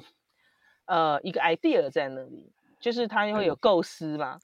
[0.87, 4.41] 呃一个 idea 在那里，就是它会有构思嘛。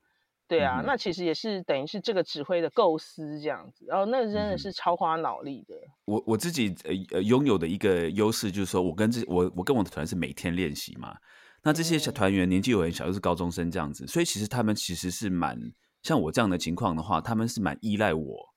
[0.53, 5.75] 对啊，那其实也是等于是这个指挥的构思这样子，然后那真的是超花脑力的。
[6.05, 11.17] 我我自己呃呃拥有的一个优势就是说，我跟这我我跟我的团是每天练习嘛。
[11.63, 15.59] 那这些小团员年纪有很小，又是高中生这样子，所以其实他们其实是蛮
[16.03, 18.55] 像我这样的情况的话，他们是蛮依赖我。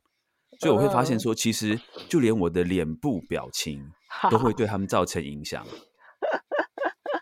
[0.59, 1.79] 所以我会发现说，其实
[2.09, 3.89] 就连我的脸部表情
[4.29, 5.65] 都会对他们造成影响。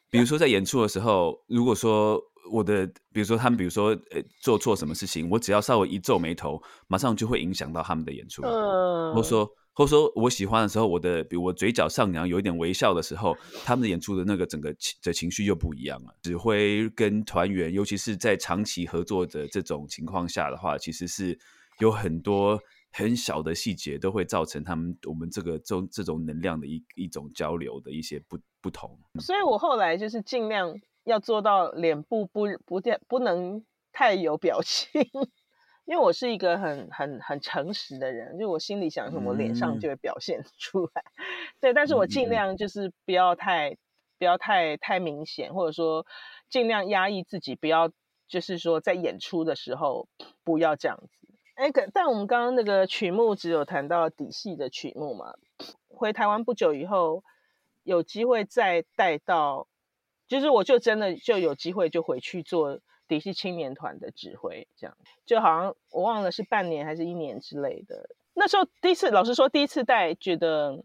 [0.09, 2.19] 比如说在演出的时候，如果说。
[2.51, 8.41] 我的，比如说他们，比如说呃，做错什么事情，我只要稍微一皱眉头，马上就会影响到他们的演出。
[8.43, 13.33] 嗯，或者说，或者说我喜欢的时候，我的，比如我嘴角上扬，有一点微笑的时候，
[13.63, 16.13] 他们的演出的那个整个情的情绪又不一样了。
[16.21, 21.39] 指挥跟团员，尤其是在长期合作的这种情况下的话，其实是
[21.79, 22.59] 有很多
[22.91, 28.99] 很小的细节都会造成他们我们这个这这种能量的一一种交流的一些不不同。
[29.19, 30.73] 所以我后来就是尽量。
[31.03, 35.01] 要做到脸部不不不不能太有表情，
[35.85, 41.03] 因为我是一个很很很诚实的人，就我心里想什么，脸上就会表现出来。
[41.59, 43.75] 对，但是我尽量就是不要太
[44.17, 46.05] 不要太太明显，或者说
[46.49, 47.91] 尽量压抑自己，不要
[48.27, 50.07] 就是说在演出的时候
[50.45, 51.27] 不要这样子。
[51.55, 55.33] 哎，可但我们刚刚那个曲目只有谈到底戏的曲目嘛？
[55.89, 57.23] 回台湾不久以后，
[57.83, 59.67] 有机会再带到。
[60.33, 68.09] 就是我就真的就有机会就回去做迪西青年团的指挥，这样就好像我忘了是半年还是一年之类的。
[68.33, 70.83] 那时候第一次，老实说，第一次带觉得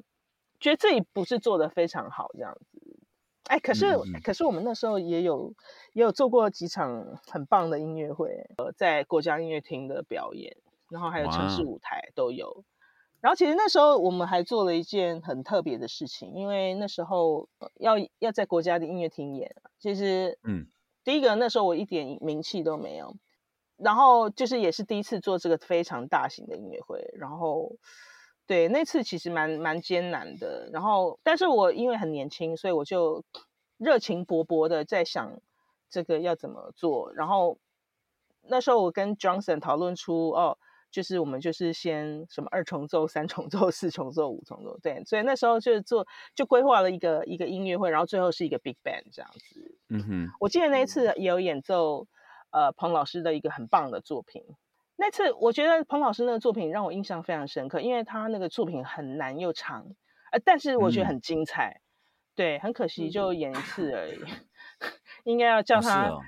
[0.61, 2.99] 觉得自己不是做的非常好这样子。
[3.45, 5.55] 哎，可是可是我们那时候也有
[5.95, 10.55] 也有做过几场很棒的音乐会，呃，在国家音乐厅的表演，
[10.91, 12.65] 然后还有城市舞台都有。
[13.21, 20.69] 然后其实那时候我们还做了一件很特别的事情，因为那时候要要在国家的音乐厅演，其实嗯，
[21.03, 23.17] 第一个那时候我一点名气都没有，
[23.77, 27.73] 然后就是也是第一次做这个非常大型的音乐会，然后
[28.47, 33.25] 对那次其实蛮蛮艰难的，然后但是我因为很年轻，所以我就
[33.79, 35.41] 热情勃勃的在想
[35.91, 37.59] 这个要怎么做，然后
[38.43, 40.57] 那时候我跟 Johnson 讨论出哦。
[40.91, 49.79] 就是我们就是先什么二重奏、三重奏、 四重奏、五重奏，对，所以那时候就做就规划了一个一个音乐会，然后最后是一个 big band 这样子。
[49.89, 52.07] 嗯哼，我记得那一次也有演奏
[52.51, 54.43] 呃彭老师的一个很棒的作品。
[54.97, 59.87] 那次我觉得彭老师那个作品让我印象非常深刻，因为他那个作品很难又长，
[60.33, 61.81] 呃，但是我觉得很精彩。
[62.35, 64.19] 对，很可惜就演一次而已，
[65.25, 66.19] 应该要叫他。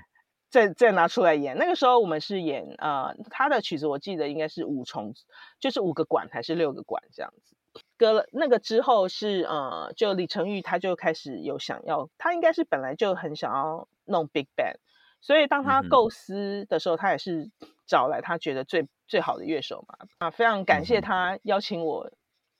[0.51, 5.13] 再再拿出来演，那个时候我们是演呃他的曲子，我记得应该是五重，
[5.61, 7.55] 就是五个管还是六个管这样子。
[7.97, 14.75] 隔了那个之后是呃，就李成玉他就开始有想要，他应该是本来就很想要弄 big band，
[15.21, 17.49] 所以当他构思的时候，他也是
[17.87, 20.05] 找来他觉得最最好的乐手嘛。
[20.17, 22.11] 啊，非常感谢他邀请我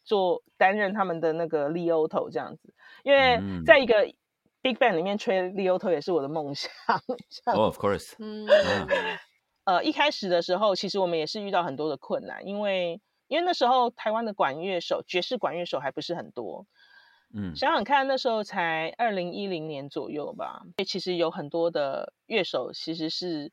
[0.05, 2.73] 做担任他们的那个 Leoto 这样子，
[3.03, 4.13] 因为在一个。
[4.62, 6.72] Big Bang 里面吹 Leoto 也是我的梦想。
[7.45, 8.14] Oh, of course。
[8.20, 8.47] 嗯，
[9.64, 16.68] 呃，一开始的时候，其实我们也是遇到很多的困难，因为因为那时候台湾的管乐手，爵士管乐手还不是很多。
[17.34, 20.62] 嗯，想想看，那时候才二零一零年左右吧。
[20.86, 23.51] 其实有很多的乐手其实是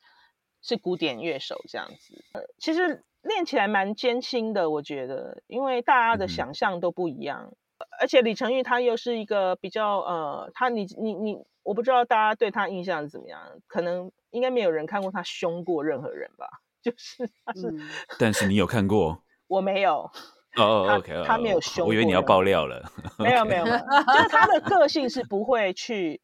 [0.61, 2.25] 是古典乐手这样子。
[2.33, 7.55] 呃，其实练起来蛮艰辛的，我觉得，因为大家的想象都不一样。
[8.01, 16.49] 而且李成玉他又是一个比较呃，他你你你，我不知道大家对他印象是怎么样，可能应该没有人看过他凶过任何人吧？
[16.83, 17.73] 就是他是，
[18.19, 19.23] 但是你有看过？
[19.47, 20.11] 我没有。
[20.57, 21.87] 哦，OK，他没有凶。
[21.87, 22.91] 我以为你要爆料了。
[23.19, 26.21] 没有没有， 就是他的个性是不会去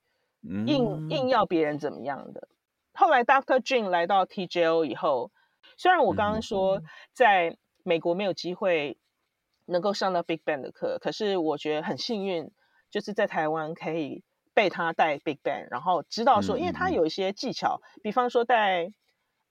[0.66, 2.48] 硬硬要别人怎么样的。
[2.94, 5.30] 后来 Doctor Jin 来到 TJO 以后，
[5.76, 6.82] 虽然我刚刚说
[7.12, 8.98] 在美国没有机会。
[9.66, 12.50] 能够上到 Big Band 的课，可是我觉得很幸运，
[12.90, 18.92] 就是在台湾可以被他带 Big Band，然后知道说，因为他有一些技巧，比方说带，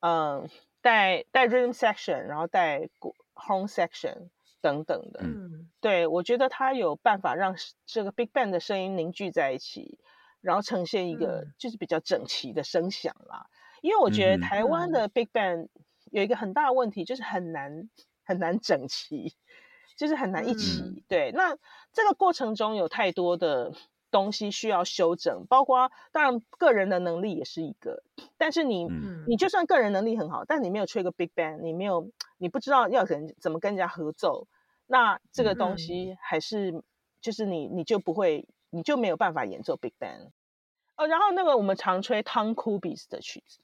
[0.01, 0.49] 嗯，
[0.81, 2.89] 带带 Rhythm Section，然后带
[3.33, 4.29] Horn Section
[4.61, 5.21] 等等的。
[5.23, 7.55] 嗯，对我觉得他有办法让
[7.85, 9.97] 这个 Big Band 的声音凝聚在一起，
[10.41, 13.47] 然后呈现一个就是比较整齐的声响啦。
[13.81, 15.67] 因为我觉得台湾的 Big Band
[16.11, 17.89] 有一个很大的问题，就是很难
[18.23, 19.35] 很难整齐。
[19.95, 21.55] 就是很难一起对，那
[21.91, 23.71] 这个过程中有太多的
[24.11, 28.03] 东西需要修整，包括当然个人的能力也是一个，
[28.37, 28.87] 但是你
[29.27, 34.47] 你就算个人能力很好，但你没有吹个 big band，你没有你不知道要跟怎么跟人家合奏，
[34.87, 36.83] 那这个东西还是
[37.21, 40.29] 就是你你就不会，你就没有办法演奏 big band。
[40.95, 43.59] 哦，然后那个我们常吹 Tom Kubis 的曲子。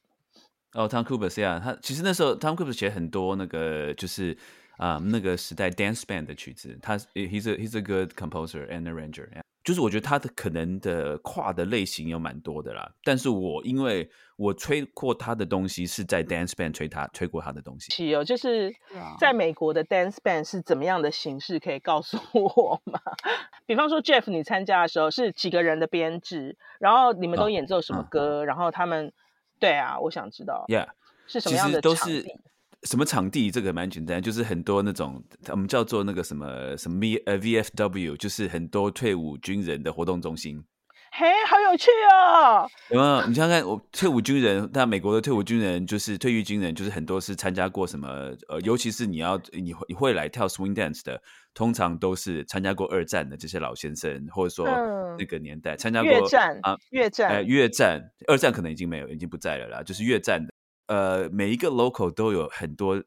[0.74, 4.36] 哦，Tom Kubis 呀，他其实那时候 Tom Kubis 写很多那个就是
[4.80, 9.28] 啊那个时代 dance band 的曲子，他 he's a he's a good composer and arranger。
[9.62, 17.92] 就是我觉得他的可能的跨的类型有蛮多的啦，但是我因为我吹过他的东西是在 dance band 吹他吹过他的东西。
[17.92, 18.74] 是哦，就是
[19.20, 21.60] 在美国的 dance band 是怎么样的形式？
[21.60, 23.00] 可以告诉我吗？
[23.68, 28.46] 比方说 Jeff，你参加的时候是几个人的编制，然后你们都演奏什么歌？
[28.46, 29.12] 然后他们
[29.60, 30.88] 对啊，我想知道，Yeah，
[31.28, 32.40] 是什么样的场地？
[32.84, 33.52] 什么场地？
[33.52, 40.64] 这个蛮简单，就是很多那种我们叫做那个什么什么 V 呃 VFW，就是很多退伍军人的活动中心。
[41.12, 42.70] 嘿，好有趣哦！
[42.92, 43.26] 有没有？
[43.26, 48.08] 你想想看，我退伍军人，那美国的退伍军人就是退役军人，就是很多是参加过什么
[48.48, 51.20] 呃，尤其是你要你会你会来跳 swing dance 的，
[51.56, 54.68] 通常都是参加过二战的这些老先生，或者说
[55.18, 60.54] 那个年代参加过越战啊，越战，哎，越战，二战可能已经没有，已经不在了啦，就是越战的。
[60.90, 63.04] 呃，每一个 local 都有很多，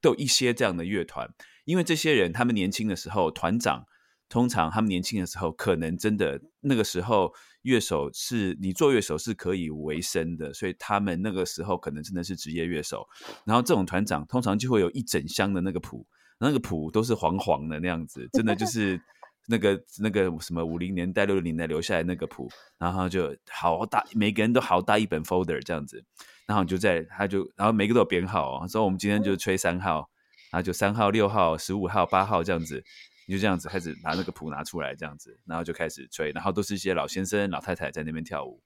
[0.00, 1.28] 都有一些这样的乐团，
[1.64, 3.84] 因为这些人他们年轻的时候，团长
[4.28, 13.04] 通常他们年轻的时候，可能真的那个时候乐手是你做乐手是可以为生的，所以他们那个时候可能真的是职业乐手。
[13.44, 16.06] 然后这种团长通常就会有一整箱的那个谱，
[16.38, 18.98] 那个谱都是黄黄的那样子，真的就是。
[19.48, 22.48] 那个那个什么五零年代六零年代留下来那个谱，
[22.78, 26.04] 然后就好大，每个人都好大一本 folder 这样子，
[26.50, 30.10] 然后你就在他就然后每个都有编号，说我们今天就吹三号，
[30.50, 32.82] 然后就三号六号十五号八号这样子，
[33.28, 38.60] 你就这样子开始拿那个谱拿出来这样子，然后就开始吹，然后都是一些老先生老太太在那边跳舞，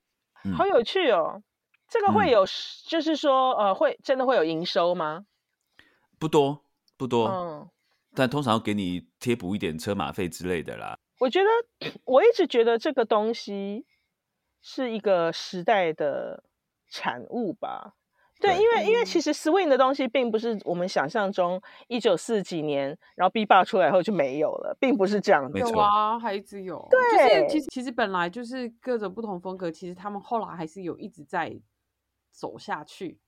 [0.56, 1.42] 好有趣哦！
[1.86, 2.46] 这个会有
[2.88, 5.26] 就是说呃会真的会有营收吗？
[6.18, 6.64] 不多
[6.96, 7.68] 不多，嗯。
[8.14, 10.98] 但通常要给你贴补一点车马费之类的啦。
[11.18, 13.84] 我觉得 我一直觉得这个东西
[14.62, 16.44] 是一个时代的
[16.94, 17.94] 产物吧。
[18.40, 25.50] 对，因为因为其实 swing 的东西并不是我们想象中一九四几年，然后 B 霸出来后就没有了，并不是这样。
[25.54, 26.86] 有啊，还一直有。
[26.90, 31.58] 对，就是其实其实本来就是各种不同风格，其实他们后来还是有一直在
[32.30, 33.18] 走下去。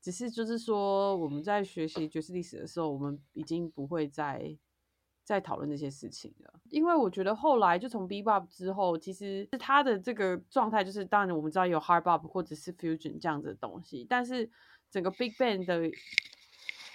[0.00, 4.56] 只是就是说，我们在学习爵士历史的时候，我们已经不会再
[5.30, 6.52] 在讨论这些事情了。
[6.70, 14.50] 因为我觉得后来就从 Bebop 之后，其实是他的这个状态，就是当然我们知道有 Hard Bop 或者是 Fusion 这样子的东西，但是
[14.90, 15.88] 整个 Big Band 的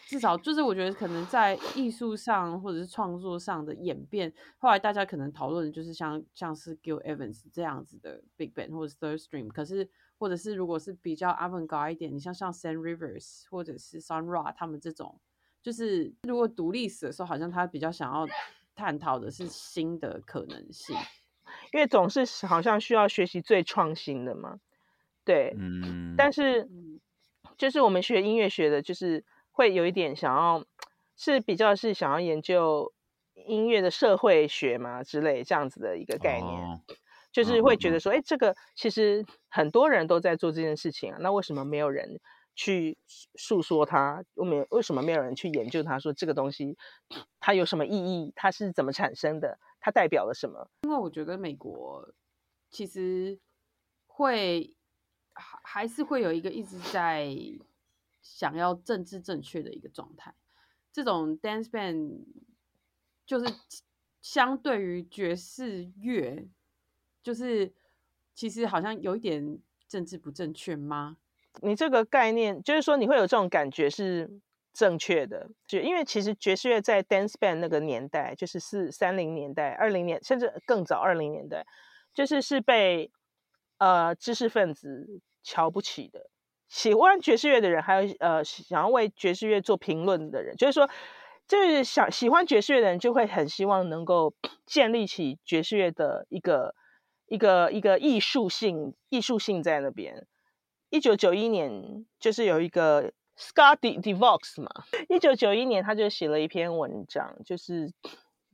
[0.07, 9.89] 至少就是我觉得可能在艺术上或者是创作上的演变，后来大家可能讨论的就是像像是 Gil Evans 这样子的 Big Band 或者 Third Stream，可是。
[10.17, 15.19] 或者是如果是比较 avant garde 一点，你像像 Sam Rivers 或者是 Sun Ra 他们这种，
[15.65, 18.27] 就是如果读历史的时候，好像他比较想要
[18.75, 20.95] 探讨的是新的可能性，
[21.73, 24.59] 因为总是好像需要学习最创新的嘛。
[25.23, 26.13] 对，嗯。
[26.15, 26.69] 但是
[27.57, 30.63] 就是我们学音乐学的，就是会有一点想要
[31.17, 32.93] 是比较是想要研究
[33.33, 36.79] 音乐的社会学嘛之类这样子的一个概念。
[37.31, 42.19] 就是会觉得说，哎，这个其实很多人都在做这件事情啊，那为什么没有人
[42.55, 42.97] 去
[43.35, 44.23] 诉说它？
[44.35, 45.99] 我们为什么没有人去研究它？
[45.99, 46.77] 说这个东西
[47.39, 48.33] 它有什么意义？
[48.35, 49.59] 它是怎么产生的？
[49.79, 50.69] 它代表了什么？
[50.83, 52.13] 因为我觉得美国
[52.71, 53.39] 其实
[54.07, 54.75] 会
[55.33, 57.35] 还还是会有一个一直在
[58.21, 60.33] 想要政治正确的一个状态。
[60.91, 62.25] 这种 dance band
[63.25, 63.53] 就是
[64.21, 66.47] 相对于爵士乐。
[67.21, 67.73] 就是，
[68.35, 71.17] 其实好像有一点政治不正确吗？
[71.61, 74.29] 你这个概念就是说你会有这种感觉是
[74.73, 81.65] 正确的，就因为其实爵士乐在 dance band 那个年代，就是四三零年代、二零年甚至更早二零年代，
[82.13, 83.11] 就是是被
[83.77, 86.29] 呃知识分子瞧不起的。
[86.67, 90.89] 喜欢爵士乐的人，还有呃想要为爵士乐做评论的人，就是说，
[91.47, 94.33] 就是想喜欢爵士乐的人，就会很希望能够
[94.65, 96.75] 建立起爵士乐的一个。
[97.27, 100.27] 一个一个艺术性艺术性在那边。
[100.95, 104.69] 一九九一年就是有一个 Scott Devox 嘛，
[105.09, 107.91] 一九九一年他就写了一篇文章，就是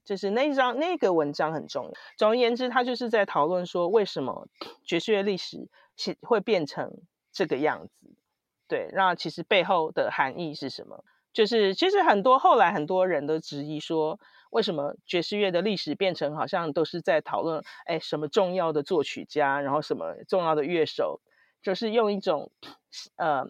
[0.04, 1.92] 就是那张那个文章很重要。
[2.18, 4.48] 总而言之，他就是在讨论说为什么
[4.84, 5.68] 爵士乐历史
[6.22, 6.92] 会变成
[7.32, 8.08] 这个样子。
[8.68, 11.06] 对，那其实背后的含义是什么？
[11.32, 14.20] 就是其实很多后来很多人都质疑说。
[14.52, 21.22] 为什么爵士乐的历史变成好像都是在讨论，哎，什么重要的作曲家，然后什么重要的乐手，
[21.62, 22.52] 就是用一种
[23.16, 23.46] 呃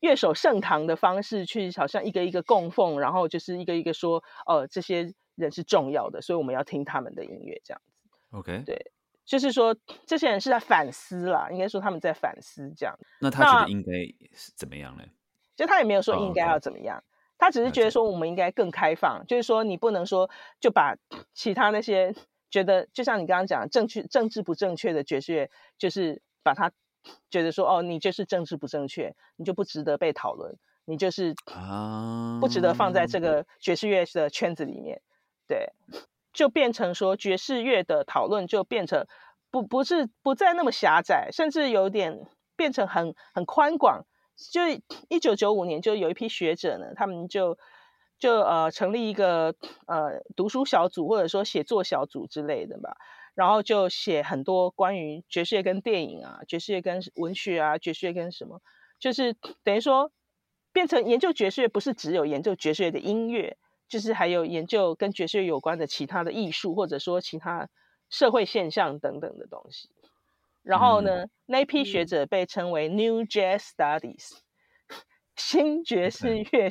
[0.00, 7.92] 乐手盛唐的方式去，好像一个一个供奉，然后就是一个一个说，哦，这些人是重要的，所以我们要听他们的音乐这样子。
[8.30, 8.92] OK，对，
[9.24, 9.76] 就是说
[10.06, 12.94] 这些人是在反思啦，应该说他们在反思这样。
[13.20, 13.92] 那他觉得应该
[14.32, 15.04] 是怎么样呢？
[15.56, 17.02] 就他也没有说应该要怎么样。
[17.38, 20.96] 他只是觉得说，我们应该更开放，就是说，你不能说就把
[21.34, 22.14] 其他那些
[22.50, 26.72] 觉得，就像你刚刚讲正确、政治不正确的爵士乐，就是把它
[27.30, 35.02] 觉得说，哦，你就是政治不正确，你就不值得被讨论，你就是啊，不值得放在这个爵士乐的圈子里面，
[35.46, 35.72] 对，
[36.32, 39.06] 就变成说爵士乐的讨论就变成
[39.50, 42.26] 不不是不再那么狭窄，甚至有点
[42.56, 44.04] 变成很很宽广。
[44.52, 44.60] 就
[45.08, 47.56] 一九九五年，就有一批学者呢，他们就
[48.18, 49.54] 就呃成立一个
[49.86, 52.98] 呃读书小组或者说写作小组之类的吧，
[53.36, 58.62] 然后就写很多关于爵士乐跟电影啊，爵士乐跟文学啊，爵士乐跟什么，
[58.98, 60.10] 就是等于说
[60.72, 63.58] 变成研究爵士乐，不是只有研究爵士乐的音乐，
[63.88, 67.68] 就是还有研究跟爵士乐有关的其他的艺术，或者说其他
[68.08, 69.90] 社会现象等等的东西。
[70.62, 74.38] 然后呢，那批学者被称为 New Jazz Studies，
[75.36, 76.70] 新爵士乐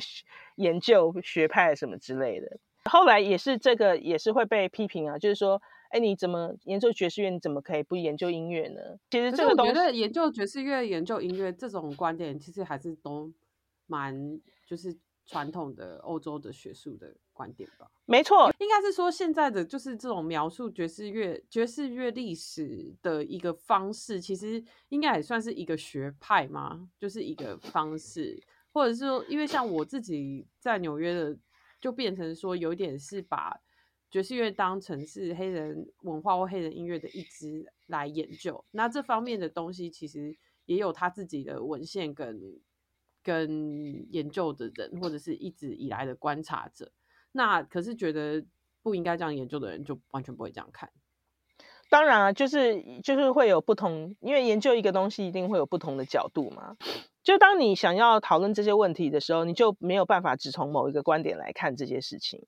[0.56, 2.58] 研究学派什么之类的。
[2.90, 5.62] 后来也是这个也是会被批评啊，就是说，
[5.96, 8.80] 哎，你怎么研究爵士乐，你怎么可以不研究音乐呢？
[9.10, 13.32] 其实这个我觉得研究爵士乐、研究音乐这种观点，其实还是都
[13.86, 14.94] 蛮就是
[15.24, 17.90] 传统的欧洲的学术的观点吧。
[18.04, 26.90] 没错，应该是说现在的就是这种描述爵士乐、爵士乐历史的一个方式，其实应该也算是一个学派嘛？
[26.98, 28.38] 就是一个方式，
[28.70, 31.34] 或者是说，因为像我自己在纽约的，
[31.80, 33.58] 就变成说有点是把
[34.10, 38.64] 爵士乐当成是黑人文化或黑人音乐的一支来研究。
[38.70, 42.40] 那这方面的东西其实也有他自己的文献跟
[43.22, 46.92] 跟研究的人，或者是一直以来的观察者。
[47.32, 48.44] 那可是觉得
[48.82, 50.90] 不应该这样研究的人，就完全不会这样看。
[51.90, 56.76] 当然啊，就是就是会有不同，因为研究一个东西一定会有不同的角度嘛。
[57.22, 62.46] 就当你想要讨论这些问题的时候，你就没有办法只从某一个观点来看这些事情，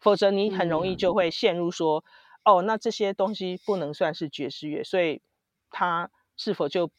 [0.00, 2.04] 否则你很容易就会陷入说，
[2.44, 5.20] 哦，那这些东西不能算是爵士乐，所以
[5.70, 6.90] 它是否就？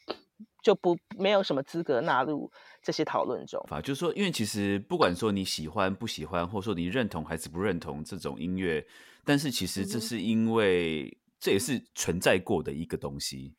[0.62, 3.66] 就不没有什么资格纳入这些讨论中。
[3.70, 8.86] 啊，就是说，因为其实不管说你喜欢不喜欢，或者说你认同还是不认同这种音乐，
[9.24, 13.54] 但是其实这是因为这也是存在过的一个东西，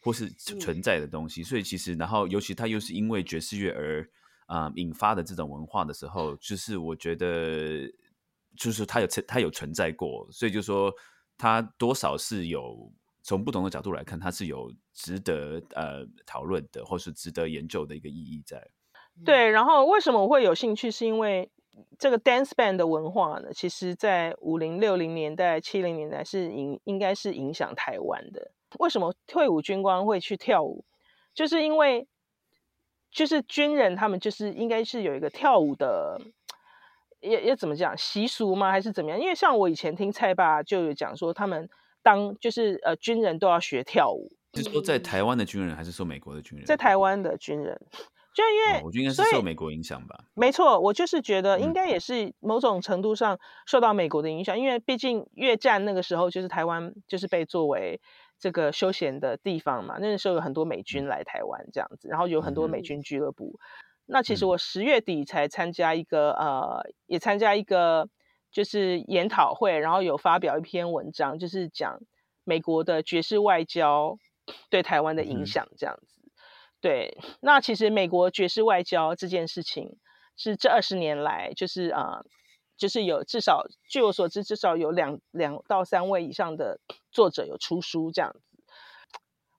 [0.00, 4.08] 或是存在的东西，所以其实然后尤其它又是因为爵士乐而
[4.46, 7.88] 啊引发的这种文化的时候，就是我觉得
[8.56, 10.92] 就是它有存它有存在过，所以就说
[11.38, 12.92] 它多少是有。
[13.28, 18.64] 从不同的角度来看，它是有值得呃讨论的，或是值得研究的一个意义在。
[19.24, 20.92] 对，然后为什么我会有兴趣？
[20.92, 21.50] 是因为
[21.98, 28.52] 这个 dance band 的文化呢，其实在五零六零年代、七零年代是影应该是影响台湾的。
[28.78, 30.84] 为什么退伍军官会去跳舞？
[31.34, 32.06] 就是因为
[33.10, 36.20] 就是军人他们就是应该是有一个跳舞的，
[37.20, 38.70] 也也怎么讲习俗吗？
[38.70, 39.20] 还是怎么样？
[39.20, 41.68] 因为像我以前听蔡爸就有讲说他们。
[42.02, 44.30] 当就是呃，军人都要学跳舞。
[44.54, 46.64] 是说在台湾的军人，还是说美国的军人？
[46.64, 47.76] 在台湾的军人，
[48.32, 50.16] 就因为我觉得应该是受美国影响吧。
[50.34, 53.36] 没错，我就是觉得应该也是某种程度上
[53.66, 58.00] 受到美国的影响，因为毕竟越战那个时候，就是台湾就是被作为
[58.38, 59.96] 这个休闲的地方嘛。
[59.98, 63.58] 那个时候有很多美军来台湾这样子，然后有很多美军俱乐部。
[64.06, 68.08] 那其实我十月底才参加一个呃，也参加一个。
[68.52, 72.00] 就是研讨会，然后有发表一篇文章，就是讲
[72.42, 74.16] 美国的爵士外交
[74.70, 76.22] 对台湾的影响这样子。
[76.80, 79.98] 对，那其实美国爵士外交这件事情
[80.38, 82.22] 是这二十年来，就是啊，
[82.78, 86.80] 就是有至少据我所知，至少有两两到三位以上的
[87.10, 88.40] 作者有出书这样子。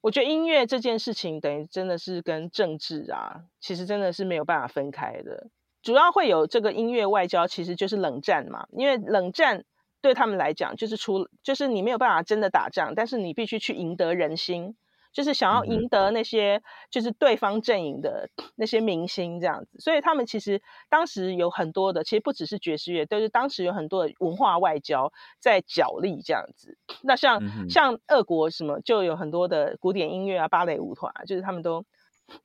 [0.07, 5.49] 我觉得音乐这件事情，等于真的是跟政治啊，其实真的是没有办法分开的。
[5.81, 8.67] 主要会有这个音乐外交，其实就是冷战嘛。
[8.71, 9.65] 因为冷战
[9.99, 14.77] 对他们来讲，就是出，就是你没有办法真的打仗，但是你必须去赢得人心，
[15.17, 16.61] 就是想要赢得那些
[16.91, 19.79] 就是对方阵营的那些明星这样子。
[19.79, 20.61] 所以他们其实
[20.91, 26.77] 当时有很多的，其实不只是爵士乐，都是当时有很多的文化外交在角力这样子。
[27.01, 31.83] 那像像俄国什么，就有很多的古典音乐啊、芭蕾舞团，就是他们都。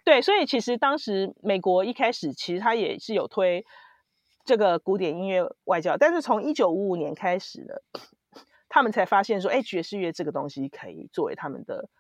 [0.03, 3.67] 对，所以其实当时美国一开始其实他也是有推
[4.47, 5.99] 这个古典音乐外交。
[5.99, 7.75] 但是从一九五五年开始呢，
[8.71, 11.91] 他们才发现说，哎，爵士乐这个东西可以作为他们的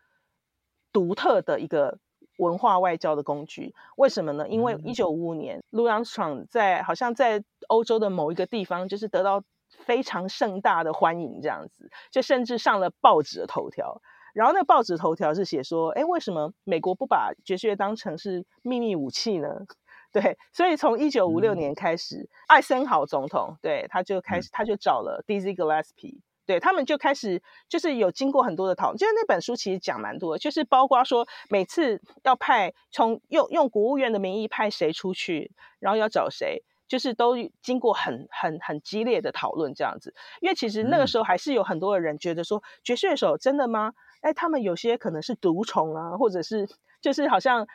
[0.92, 1.98] 独特的一个
[2.38, 3.74] 文化外交的工具。
[3.96, 4.48] 为什么呢？
[4.48, 14.02] 因为一九五五年，Louis Armstrong 在好像在欧洲的某一个地方，就是得到非常盛大的欢迎，这样子，就甚至上了报纸的头条。
[14.34, 19.48] 然后那报纸头条是写说，哎，为什么美国不把爵士乐当成是秘密武器呢？
[20.10, 36.62] 对，所以从一九五六年开始，艾森豪总统对他就开始，他就找了 Dizzy Gillespie，对他们就开始就是有经过很多的讨论，就是那本书其实讲蛮多，就是包括说每次要派从用用国务院的名义派谁出去，然后要找谁。
[36.88, 43.94] 就是都经过很很很激烈的讨论这样子，因为其实那个时候还是有很多的人觉得说爵士乐手真的吗？
[44.20, 46.68] 哎，他们有些可能是毒虫啊，或者是
[47.00, 47.66] 就是好像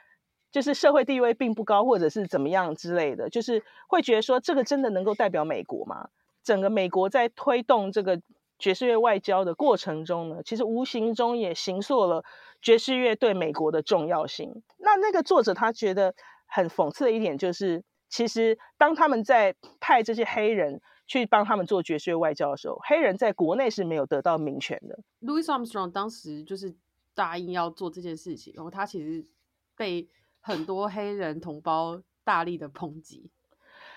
[0.51, 6.09] 就是社会地位并不高，或者是怎么样之类的，就是会觉得说这个真的能够代表美国吗？
[6.43, 8.22] 整个美国在推动这个
[8.60, 12.24] 爵士乐外交的过程中呢，其实无形中也形塑了
[12.62, 14.64] 爵士乐对美国的重要性。
[14.78, 16.14] 那那个作者他觉得
[16.45, 17.84] 很讽刺的一点就是。
[18.10, 24.97] 其实，当他们在派这些黑人去帮他们做爵士乐外交的时候，黑人在国内是没有得到民权的。
[25.22, 26.74] Louis Armstrong 当时就是
[27.14, 29.28] 答应要做这件事情，然后他其实
[29.76, 30.08] 被
[30.39, 33.30] 很多黑人同胞大力的抨击，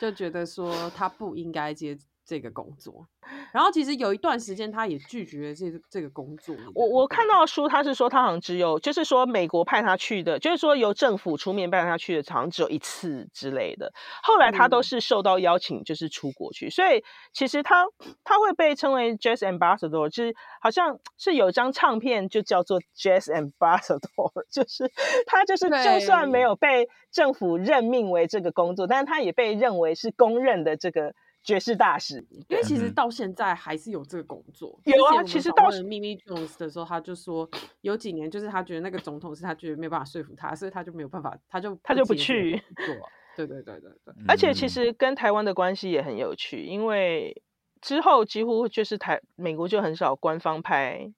[0.00, 1.96] 就觉得说他不应该接。
[2.30, 3.08] 这个工作，
[3.52, 6.54] 然后其实有一段时间他也拒绝这这个工作。
[6.76, 13.92] 我我看到书，他是说他好像只有，就是说美国派他去的，就是说由政府出面派他去的，好像只有一次之类的。
[14.22, 16.70] 后来他都是受到邀请，就是出国去。
[16.70, 17.02] 所以
[17.32, 17.84] 其实他
[18.22, 24.88] 他会被称为 Jazz Ambassador，就是好像是有张唱片就叫做 Jazz Ambassador， 就是
[25.26, 31.12] 他就是就算没有被政府任命为这个工作，但是他也被认为是公认的这个。
[31.42, 34.78] 爵士大使，因为其实到现在还是有这个工作。
[34.84, 37.48] 有啊，其实到秘密 Jones 的时候，他就说
[37.80, 42.94] 有几年，就是他觉得那个总统是他觉得没有办法说服他，所以他就没有办法，他就他就不去做。
[43.36, 44.14] 对对对对对。
[44.28, 47.42] 而且其实跟台湾的关系也很有趣，因为
[47.80, 51.10] 之后几乎就是台美国就很少官方派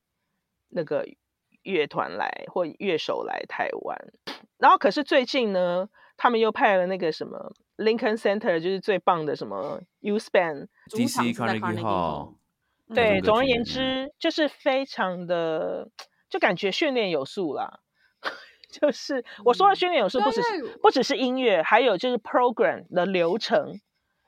[0.69, 1.05] 那个
[1.63, 3.99] 乐团来或乐手来台湾，
[4.59, 7.53] 然后可是最近呢，他们又派了那个什么。
[7.77, 12.35] Lincoln Center 就是最棒的什么 U Span，DC Carnegie Hall。
[12.95, 15.89] 对，总而言之，就是非常的，
[16.29, 17.81] 就感觉训练有素啦。
[18.71, 23.81] 就是我说的训练有素，不只是不只是音乐，还有就是 program 的流程，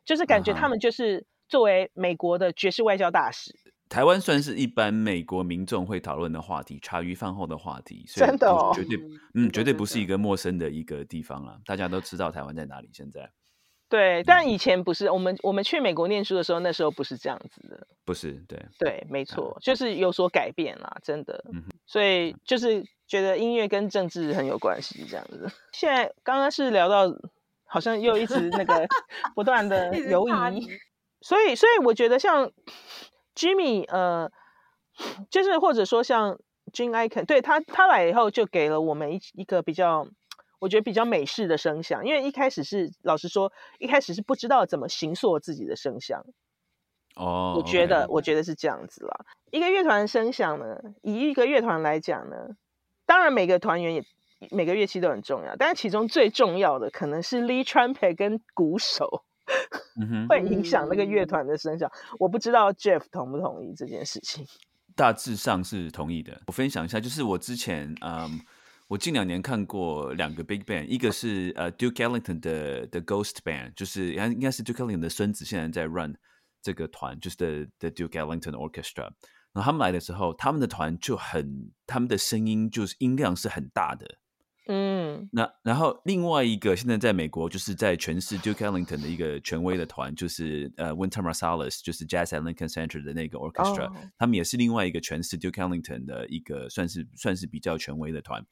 [0.05, 3.55] 就是感觉他们就是作为美国的爵士外交大使。
[3.89, 8.99] 台湾算是一般美国民众会讨论的话题，茶余饭后的话题，真的绝对，
[9.35, 11.61] 嗯，绝对不是一个陌生的一个地方了。
[11.67, 12.89] 大家都知道台湾在哪里。
[12.93, 13.31] 现在，
[13.89, 21.45] 对，但以前不是我们我们去美国念书的时候，那时候不是这样子的，不是，对，对，没错，就是有所改变啦，真的。
[21.87, 25.47] 所以就是觉得音乐跟政治很有关系，这样子。
[25.73, 27.15] 现在刚刚是聊到，
[27.67, 28.89] 好像又一直那个
[29.37, 30.67] 不断的游移，
[31.21, 32.51] 所以，所以我觉得像。
[33.35, 34.31] Jimmy，呃，
[35.31, 36.39] 就是或者说像
[36.73, 40.07] Jim Icon，对他他来以后就给了我们一一个比较，
[40.61, 42.07] 我觉得比较美式的声响。
[42.07, 46.25] 因为一开始是老实说，一开始是不知道怎么形塑自己的声响。
[47.17, 49.27] 哦，我觉得我觉得是这样子啦。
[49.51, 52.37] 一个乐团的声响呢，以一个乐团来讲呢，
[53.07, 54.05] 当然每个团员也
[54.51, 59.25] 每个乐器都很重要，但是其中最重要的可能是 lead trumpet 跟鼓手。
[60.29, 64.47] 会影响那个乐团的声响，我不知道 Jeff 同不同意这件事情。
[64.97, 66.41] 大致上是同意的。
[66.47, 68.41] 我分享一下，就是我之前，嗯，
[68.87, 76.17] 我近两年看过两个 Big Band，一个是呃 Duke Ellington 的的 Ghost Band，就是应该应该是 Duke Ellington 的孙子现在在 run
[76.63, 79.11] 这个团，就是 The The Duke Ellington Orchestra。
[79.53, 84.19] 然后他们来的时候，他们的团就很，他们的声音就是音量是很大的。
[84.67, 98.43] 嗯，那然后另外一个现在在美国就是在诠释 Duke Ellington 的一个权威的团，就是呃 Winter Marsalis，就是 Jazz at Lincoln Center 的那个 Orchestra，他们也是另外一个诠释 Duke Ellington 的一个算是算是比较权威的团。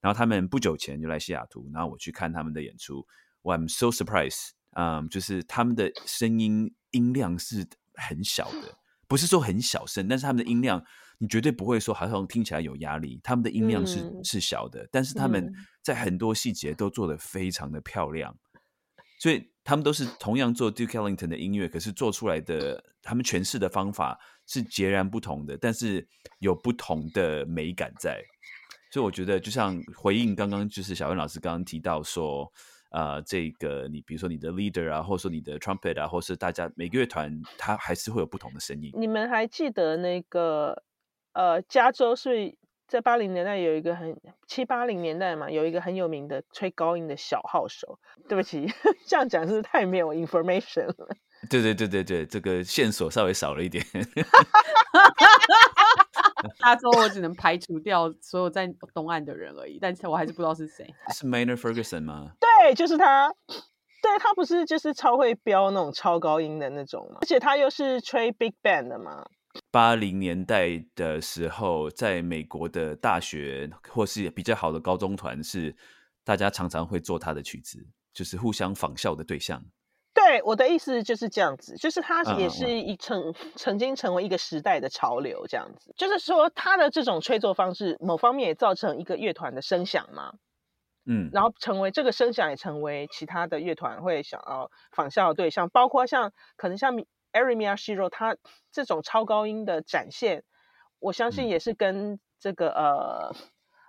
[0.00, 3.06] 然后他们不久前就来西雅图，然后我去看他们的演出，
[3.42, 10.82] 我 I'm so surprised，嗯，就是他们的声音音量是很小的，不是说很小声，但是他们的音量。
[11.18, 15.52] 你绝对不会说好像听起来有压力，他们的音量是是小的，但是他们
[15.82, 18.36] 在很多细节都做得非常的漂亮，
[19.20, 26.06] 所以他们都是同样做 Duke Ellington 的音乐，可是做出来的他们诠释的方法是截然不同的，但是
[26.38, 28.22] 有不同的美感在，
[28.92, 32.50] 所以我觉得就像回应刚刚就是小文老师刚刚提到说，
[32.90, 38.90] 呃，这个你比如说你的 leader 啊，或者说你的 trumpet 啊，或是大家每个乐团，它还是会有不同的声音。
[38.94, 40.82] 你们还记得那个
[41.38, 42.56] 呃，加州是
[42.88, 48.00] 在八零年代有一个很七八零年代嘛，有一个很有名的吹高音的小号手。
[48.28, 48.66] 对不起，
[49.06, 51.08] 这样讲是太没有 information 了。
[51.48, 53.84] 对对对对对，这个线索稍微少了一点。
[56.58, 60.92] 加州我只能排除掉所有在东岸的人而已，但是我还是不知道是谁。
[61.14, 62.32] 是 Maynard Ferguson 吗？
[62.40, 63.32] 对，就是他。
[64.00, 67.18] 对他不是就是超会飙那种超高音的那种吗？
[67.20, 69.24] 而且他又是吹 Big Band 的嘛。
[69.70, 75.74] 八零年代的时候，在美国的大学或是比较好的高中团，是
[76.24, 79.64] 大家常常会做他的曲子，就是互相仿效的对象。
[80.14, 90.34] 对我的意思就是这样子，就是他也是一曾曾经成为一个时代的潮流，这样子，就是说他的这种吹奏方式，某方面也造成一个乐团的声响嘛，
[91.06, 96.96] 嗯，然后成为这个声响也成为其他的乐团会想要仿效的对象，包括像可能像
[97.40, 98.36] Arimia Shiro 他
[98.72, 100.44] 这种超高音的展现，
[100.98, 103.34] 我相信也是跟这个呃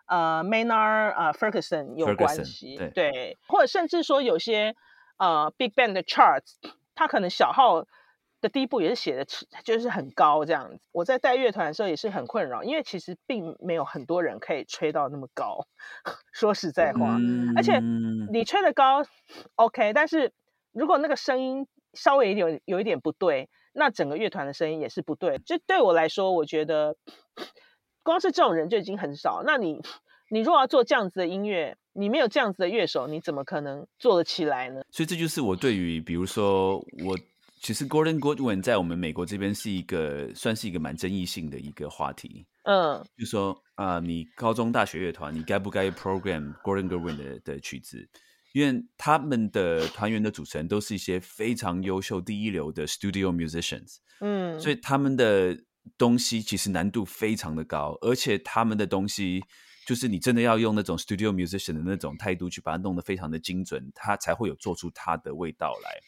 [0.05, 4.75] 呃 Maynard 啊 Ferguson 有关系，对，或者甚至说有些。
[5.21, 6.53] 呃，Big Band 的 charts，
[6.95, 7.85] 它可能小号
[8.39, 9.25] 的第一步也是写的，
[9.65, 10.79] 就是很高这样子。
[10.93, 15.67] 我在带乐团的时候也是很困扰，因为其实并没有很多人可以吹到那么高。
[16.31, 17.17] 说实在话，
[17.57, 17.81] 而且
[18.31, 19.03] 你吹的高
[19.55, 20.31] ，OK，但是
[20.71, 25.39] 如果那个声音稍微有有一点不对，那整个乐团的声音也是不对。
[25.45, 26.95] 就对我来说，我觉得
[28.03, 29.43] 光是这种人就已经很少。
[29.45, 29.81] 那你
[30.29, 34.81] 你如果要做这样子的音乐，你没有这样子的乐手，你怎么可能做得起来呢？
[34.91, 37.17] 所以这就是我对于，比如说我
[37.59, 42.45] 其实 Gordon Goodwin 在我们美国这边是一个算是一个蛮争议性的一个话题。
[42.63, 48.07] 嗯，就说啊，你高中大学乐团，你该不该 program Gordon Goodwin 的的曲子？
[48.53, 53.97] 因为他们的团员的组成都是一些非常优秀、第一流的 studio musicians。
[54.19, 55.57] 嗯，所以他们的
[55.97, 59.43] 东西其实难度非常的高，而且他们的东西。
[59.87, 65.99] 就是你真的要用那种 studio musician 的那种态度去把它弄得非常的精准，它才会有做出它的味道来。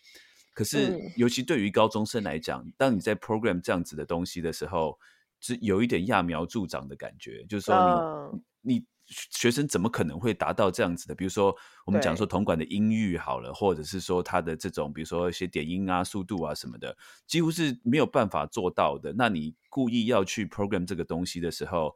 [0.53, 4.99] 可是，尤其对于高中生来讲，当你在 program 这样子的东西的时候，
[5.39, 7.43] 是有一点揠苗助长的感觉。
[7.45, 11.14] 就是说，你你学生怎么可能会达到这样子的？
[11.14, 11.53] 比如说，
[11.86, 16.97] 我们讲说铜管的音域好了，或者是说它的这种，比如说一些点音啊、速度啊什么的，
[17.28, 19.14] 几乎是没有办法做到的。
[19.18, 21.93] 那你故意要去 program 这个东西的时候，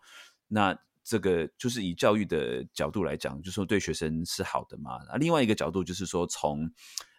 [0.50, 5.00] 那这个就是以教育的角度来讲，就说对学生是好的嘛。
[5.08, 6.70] 那另外一个角度就是说，从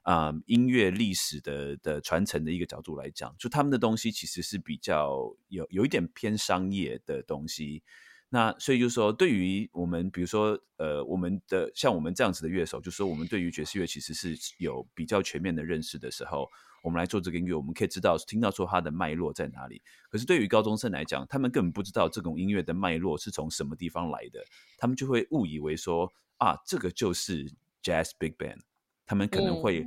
[0.03, 7.83] 啊音乐历史的的传承的一个角度来讲，就他们的东西其实是比较有有一点偏商业的东西。
[8.29, 16.49] 那所以就是说，对于我们比如说呃我们的像我们这样子的乐手，就是说我们对于爵士乐其实是有比较全面的认识的时候。
[16.83, 19.83] 我们来做这个音乐，我们可以知道听到说它的脉络在哪里。
[20.09, 24.45] 可是对于高中生来讲，他们根本不知道这种音乐的脉络是从什么地方来的，
[24.79, 27.53] 他们就会误以为说啊，这个就是
[27.83, 28.61] Jazz Big Band。
[29.05, 29.85] 他们可能会，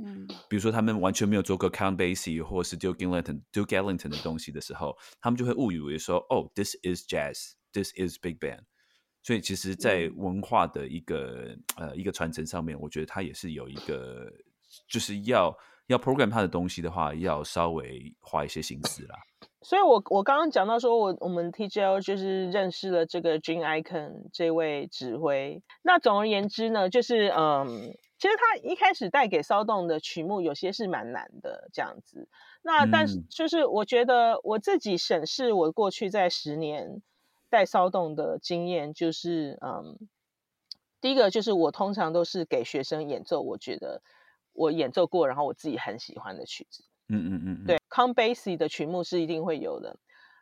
[0.50, 7.06] 比如说他们完全没有做过 Count Basie 或是 Duke Ellington、Duke Ellington 的东西的时候，他们就会误以为说哦，This is
[7.72, 8.60] Jazz，This is Big Band。
[9.22, 14.30] 所以其实，在文化的一个呃一个传承上面，我觉得它也是有一个
[14.88, 15.56] 就是要。
[15.86, 19.16] 要 program 它的东西的话，要稍微花一些心思啦。
[19.60, 25.60] 所以，我我刚刚讲到说，我我们 TGL 就是认识了这个 Jim Icon 这位指挥。
[25.82, 27.66] 那总而言之呢，就是嗯，
[28.20, 32.28] 其实他一开始带给骚动的曲目有些是蛮难的这样子。
[32.62, 37.02] 那但是就是我觉得我自己审视我过去在十年
[37.50, 39.98] 带骚动的经验，就是嗯，
[41.00, 44.00] 第一个就是我通常都是给学生演奏，我觉得。
[44.52, 49.96] 我演奏过，然后我自己很喜欢的曲子，嗯嗯嗯，对，Count Basie 的曲目是一定会有的，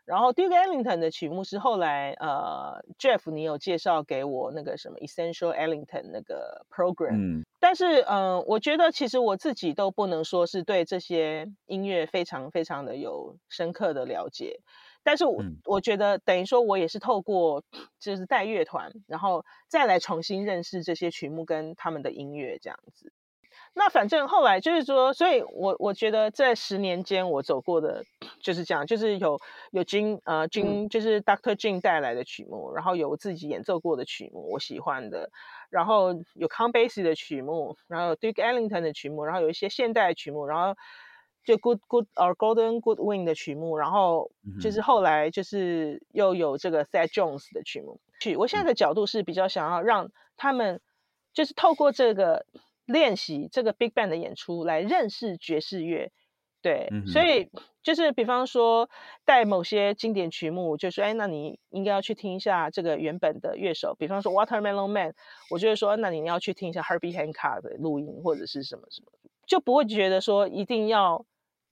[0.06, 14.58] 然后 Duke Ellington 的曲目是后来呃 Jeff 你有介绍给我那个什么 Essential Ellington 那个 program，嗯，但是嗯，我觉得其实我自己都不能说是对这些音乐非常非常的有深刻的了解，
[15.08, 17.64] 但是我我觉得等于说我也是透过
[17.98, 23.10] 就是带乐团，然后再来重新认识这些曲目跟他们的音乐这样子。
[23.72, 28.04] 那反正后来就是说，所以我我觉得在十年间我走过的
[28.42, 29.40] 就是这样，就是有
[29.70, 35.30] 有金呃金就是 Doctor Jin 带来的曲目，然后有我自己演奏过的曲目我喜欢的，
[35.70, 40.76] 然后有 Count Basie 的曲目，然后 Duke Ellington 的曲目，然后有一些现代曲目，然后
[41.56, 44.30] 就 Good Good or Golden Goodwin 的曲目，然后
[44.60, 48.00] 就是后来就是又有这个 Thad Jones 的曲目。
[48.20, 50.80] 曲我现在的角度是比较想要让他们
[51.32, 52.46] 就是透过这个。
[52.88, 56.10] 练习这个 Big Band 的演出，来认识爵士乐。
[56.62, 57.50] 对，所以
[57.82, 58.88] 就是比方说
[59.26, 63.94] 带某些经典曲目，就说哎，那你应该要去听一下这个原本的乐手。
[63.98, 65.14] 比方说 Watermelon Man，
[65.50, 69.12] 我就会说，那你要去听一下 Herbie Hancock 的录音或者是什么什么，
[69.46, 71.26] 就不会觉得说一定要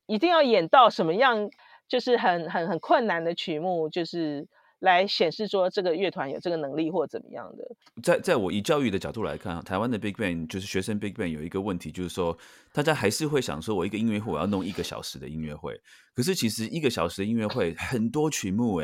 [0.07, 1.51] 一定要演到什么样，
[1.89, 4.47] 就是很很很困难的曲目，就是。
[4.81, 7.65] 来显示说这个乐团有这个能力或怎么样的。
[8.03, 12.37] 在在我以教育的角度来看，台湾的 Big Band 就是学生 Big Band 有一个问题，就是说
[12.75, 15.75] 大家还是会想说，我一个音乐会我要弄一个小时的音乐会，
[16.15, 18.79] 可是其实一个小时的音乐会很多曲目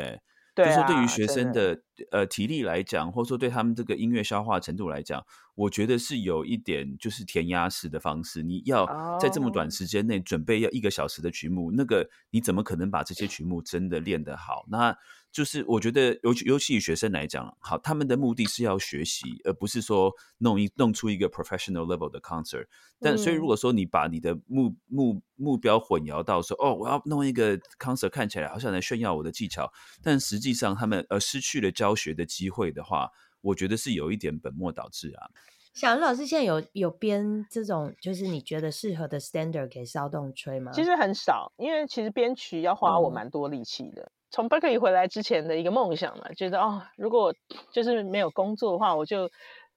[0.55, 0.65] 哎。
[0.65, 1.81] 就说对于学生的
[2.11, 5.25] 呃体力来讲，或者说对他们这个音乐消化程度来讲，
[5.55, 8.43] 我觉得是有一点就是填鸭式的方式。
[8.43, 8.85] 你要
[9.19, 14.65] 在这么短时间内准备要一个小时的曲目，那个你怎么可能把这些曲目真的练得好？
[14.69, 14.95] 那
[15.33, 22.67] 就是我觉得，尤其尤其以学生来讲，好，他们的目的是要学习，而不是说弄一弄出一个 professional level 的 concert。
[22.99, 29.73] 但所以如果说你把你的目目目标混淆到说，哦，我要弄一个 concert，看起来好像来炫耀我的技巧，
[30.03, 33.09] 但实际上他们呃失去了教学的机会的话，
[33.41, 35.27] 我觉得是有一点本末倒置啊。
[35.73, 40.71] 小刘老师现在有有编这种就是你觉得适合的 standard 给骚动吹吗？
[40.71, 44.11] 其实很少，因为其实编曲要花我蛮多力气的。
[44.33, 47.35] 从 Berkeley 回来之前的一个梦想嘛，觉得哦，如果
[47.71, 49.29] 就是没有工作的话，我就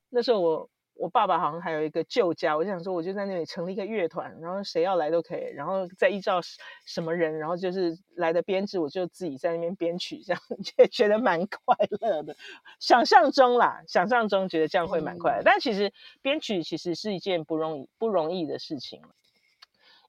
[0.08, 6.40] 那时候我我爸爸好像还有一个旧家，我就想说，我就在那里成立一个乐团，然后谁要来都可以，然后再依照
[6.86, 10.42] 什么人，然后就是来的编制，我就自己在那边编曲，这样
[10.78, 12.34] 也觉得蛮快乐的。
[12.80, 15.92] 想象中啦，想象中觉得这样会蛮快乐，但其实
[16.22, 19.02] 编曲其实是一件不容易不容易的事情，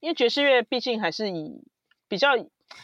[0.00, 1.62] 因为爵士乐毕竟还是以
[2.08, 2.30] 比较。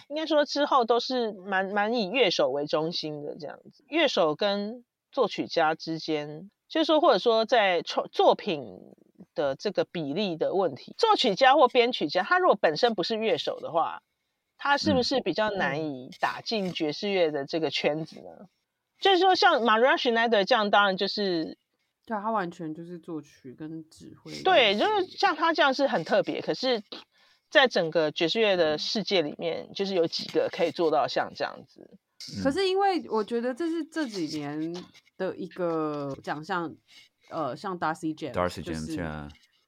[0.09, 8.79] 应该说之后都是蛮蛮以乐手为中心的这样子，乐手跟作曲家之间，就是说或者说在创作品
[9.35, 14.03] 的这个比例的问题，作曲家或编曲家，他如果本身不是乐手的话，
[14.59, 18.49] 他是不是比较难以打进爵士乐的这个圈子呢？
[19.01, 21.59] 就是说像 Maria Schneider 这样，当然就是，
[22.07, 26.83] 对，他完全就是作曲跟指挥，对，就是像他这样是很特别，可是。
[27.51, 31.99] 在整个爵士乐的世界里面，就是有几个可以做到像这样子。
[32.43, 34.75] 可是因为我觉得这是这几年
[35.17, 36.75] 的一个奖项，
[37.29, 38.99] 呃，像 Darcy James，就是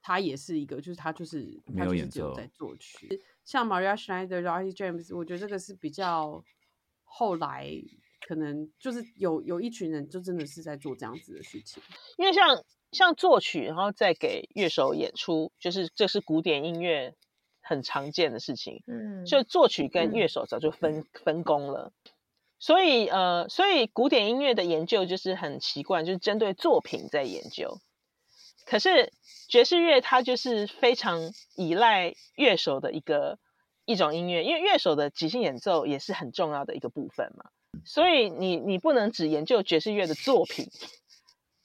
[0.01, 3.23] 他也是一个，就是他就是没有演奏在作曲。
[3.45, 6.43] 像 Maria Schneider、Darcy James，我觉得这个是比较
[7.05, 7.71] 后来
[8.27, 11.83] 可能就是有有一群人就真的是在做这样子的事情。
[12.17, 17.15] 因为像像作曲，然后再给乐手演出，就是这是古典音乐。
[17.69, 21.93] 很常见的事情，嗯，所以作曲跟乐手早就分分工了，
[22.61, 27.79] 所以呃，所以古典音乐的研究就是很奇怪，就是针对作品在研究。
[28.65, 29.13] 可是
[29.49, 33.39] 爵士乐它就是非常依赖乐手的一个
[33.85, 37.51] 一种音乐，因为乐手的即兴演奏也是很重要的一个部分嘛，
[37.85, 40.69] 所以你你不能只研究爵士乐的作品。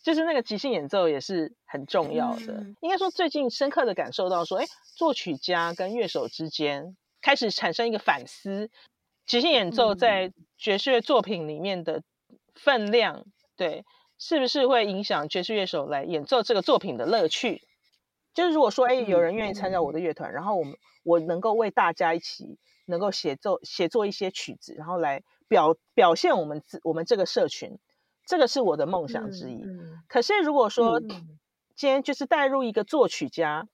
[0.03, 2.65] 就是那个即兴演奏也是很重要的。
[2.81, 8.69] 应该说，最近深刻的感受到说，哎，作曲家跟乐手之间开始产生一个反思，
[9.25, 12.01] 即兴演奏在爵士乐作品里面的
[12.55, 13.25] 分量，
[13.55, 13.85] 对，
[14.17, 17.61] 是不是会影响爵士乐手来演奏这个作品的乐趣？
[18.33, 27.77] 就是如果说，哎，有人愿意参加我的乐团，然后我们我能够为大家一起能够写奏写作一些曲子，然后来表表现我们自我们这个社群。
[28.32, 29.61] 这个是我的梦想之一。
[30.07, 33.67] 可是如果说今天就是带入一个作曲家，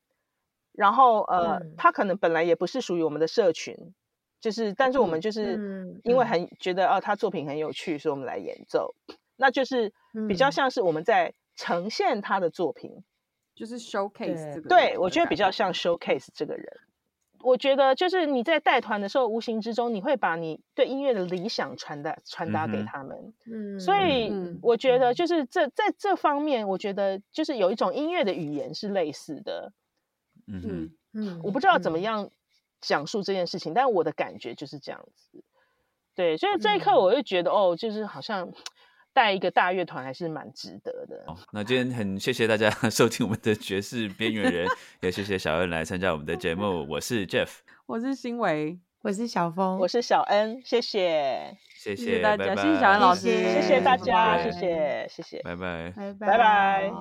[0.72, 3.93] 然后呃，他可能本来也不是属于我们的社群，
[4.39, 8.95] 就是但是我们就是因为很觉得哦，他作品很有趣，所以我们来演奏，
[9.36, 9.93] 那就是
[10.28, 13.03] 比较像是我们在呈现他的作品，
[13.53, 14.68] 就是 showcase 这个。
[14.70, 16.66] 对我觉得比较像 showcase 这个人。
[17.42, 23.34] 我觉得就是你在带团的时候，无形之中你会把你对音乐的理想传达传达给他们。
[23.52, 24.32] 嗯，所以
[24.62, 29.72] 我觉得就是这在这方面，我觉得就是有一种音乐的语言是类似的。
[30.48, 32.30] 嗯嗯嗯，我不知道怎么样
[32.82, 35.44] 讲述这件事情，但我的感觉就是这样子。
[36.16, 38.52] 对，所以这一刻我就觉得哦，就是好像。
[39.18, 41.26] 带一个大乐团还是蛮值得的。
[41.51, 44.68] 那今天很谢谢大家 收听我们的爵士边缘人，
[45.01, 46.86] 也谢谢小恩来参加我们的节目。
[46.88, 47.49] 我是 Jeff，
[47.88, 56.91] 我是新维，我是小峰，我是小恩，谢谢，谢谢大家，谢谢小恩老师，谢谢大家，谢谢，谢谢，拜拜，拜拜，拜拜。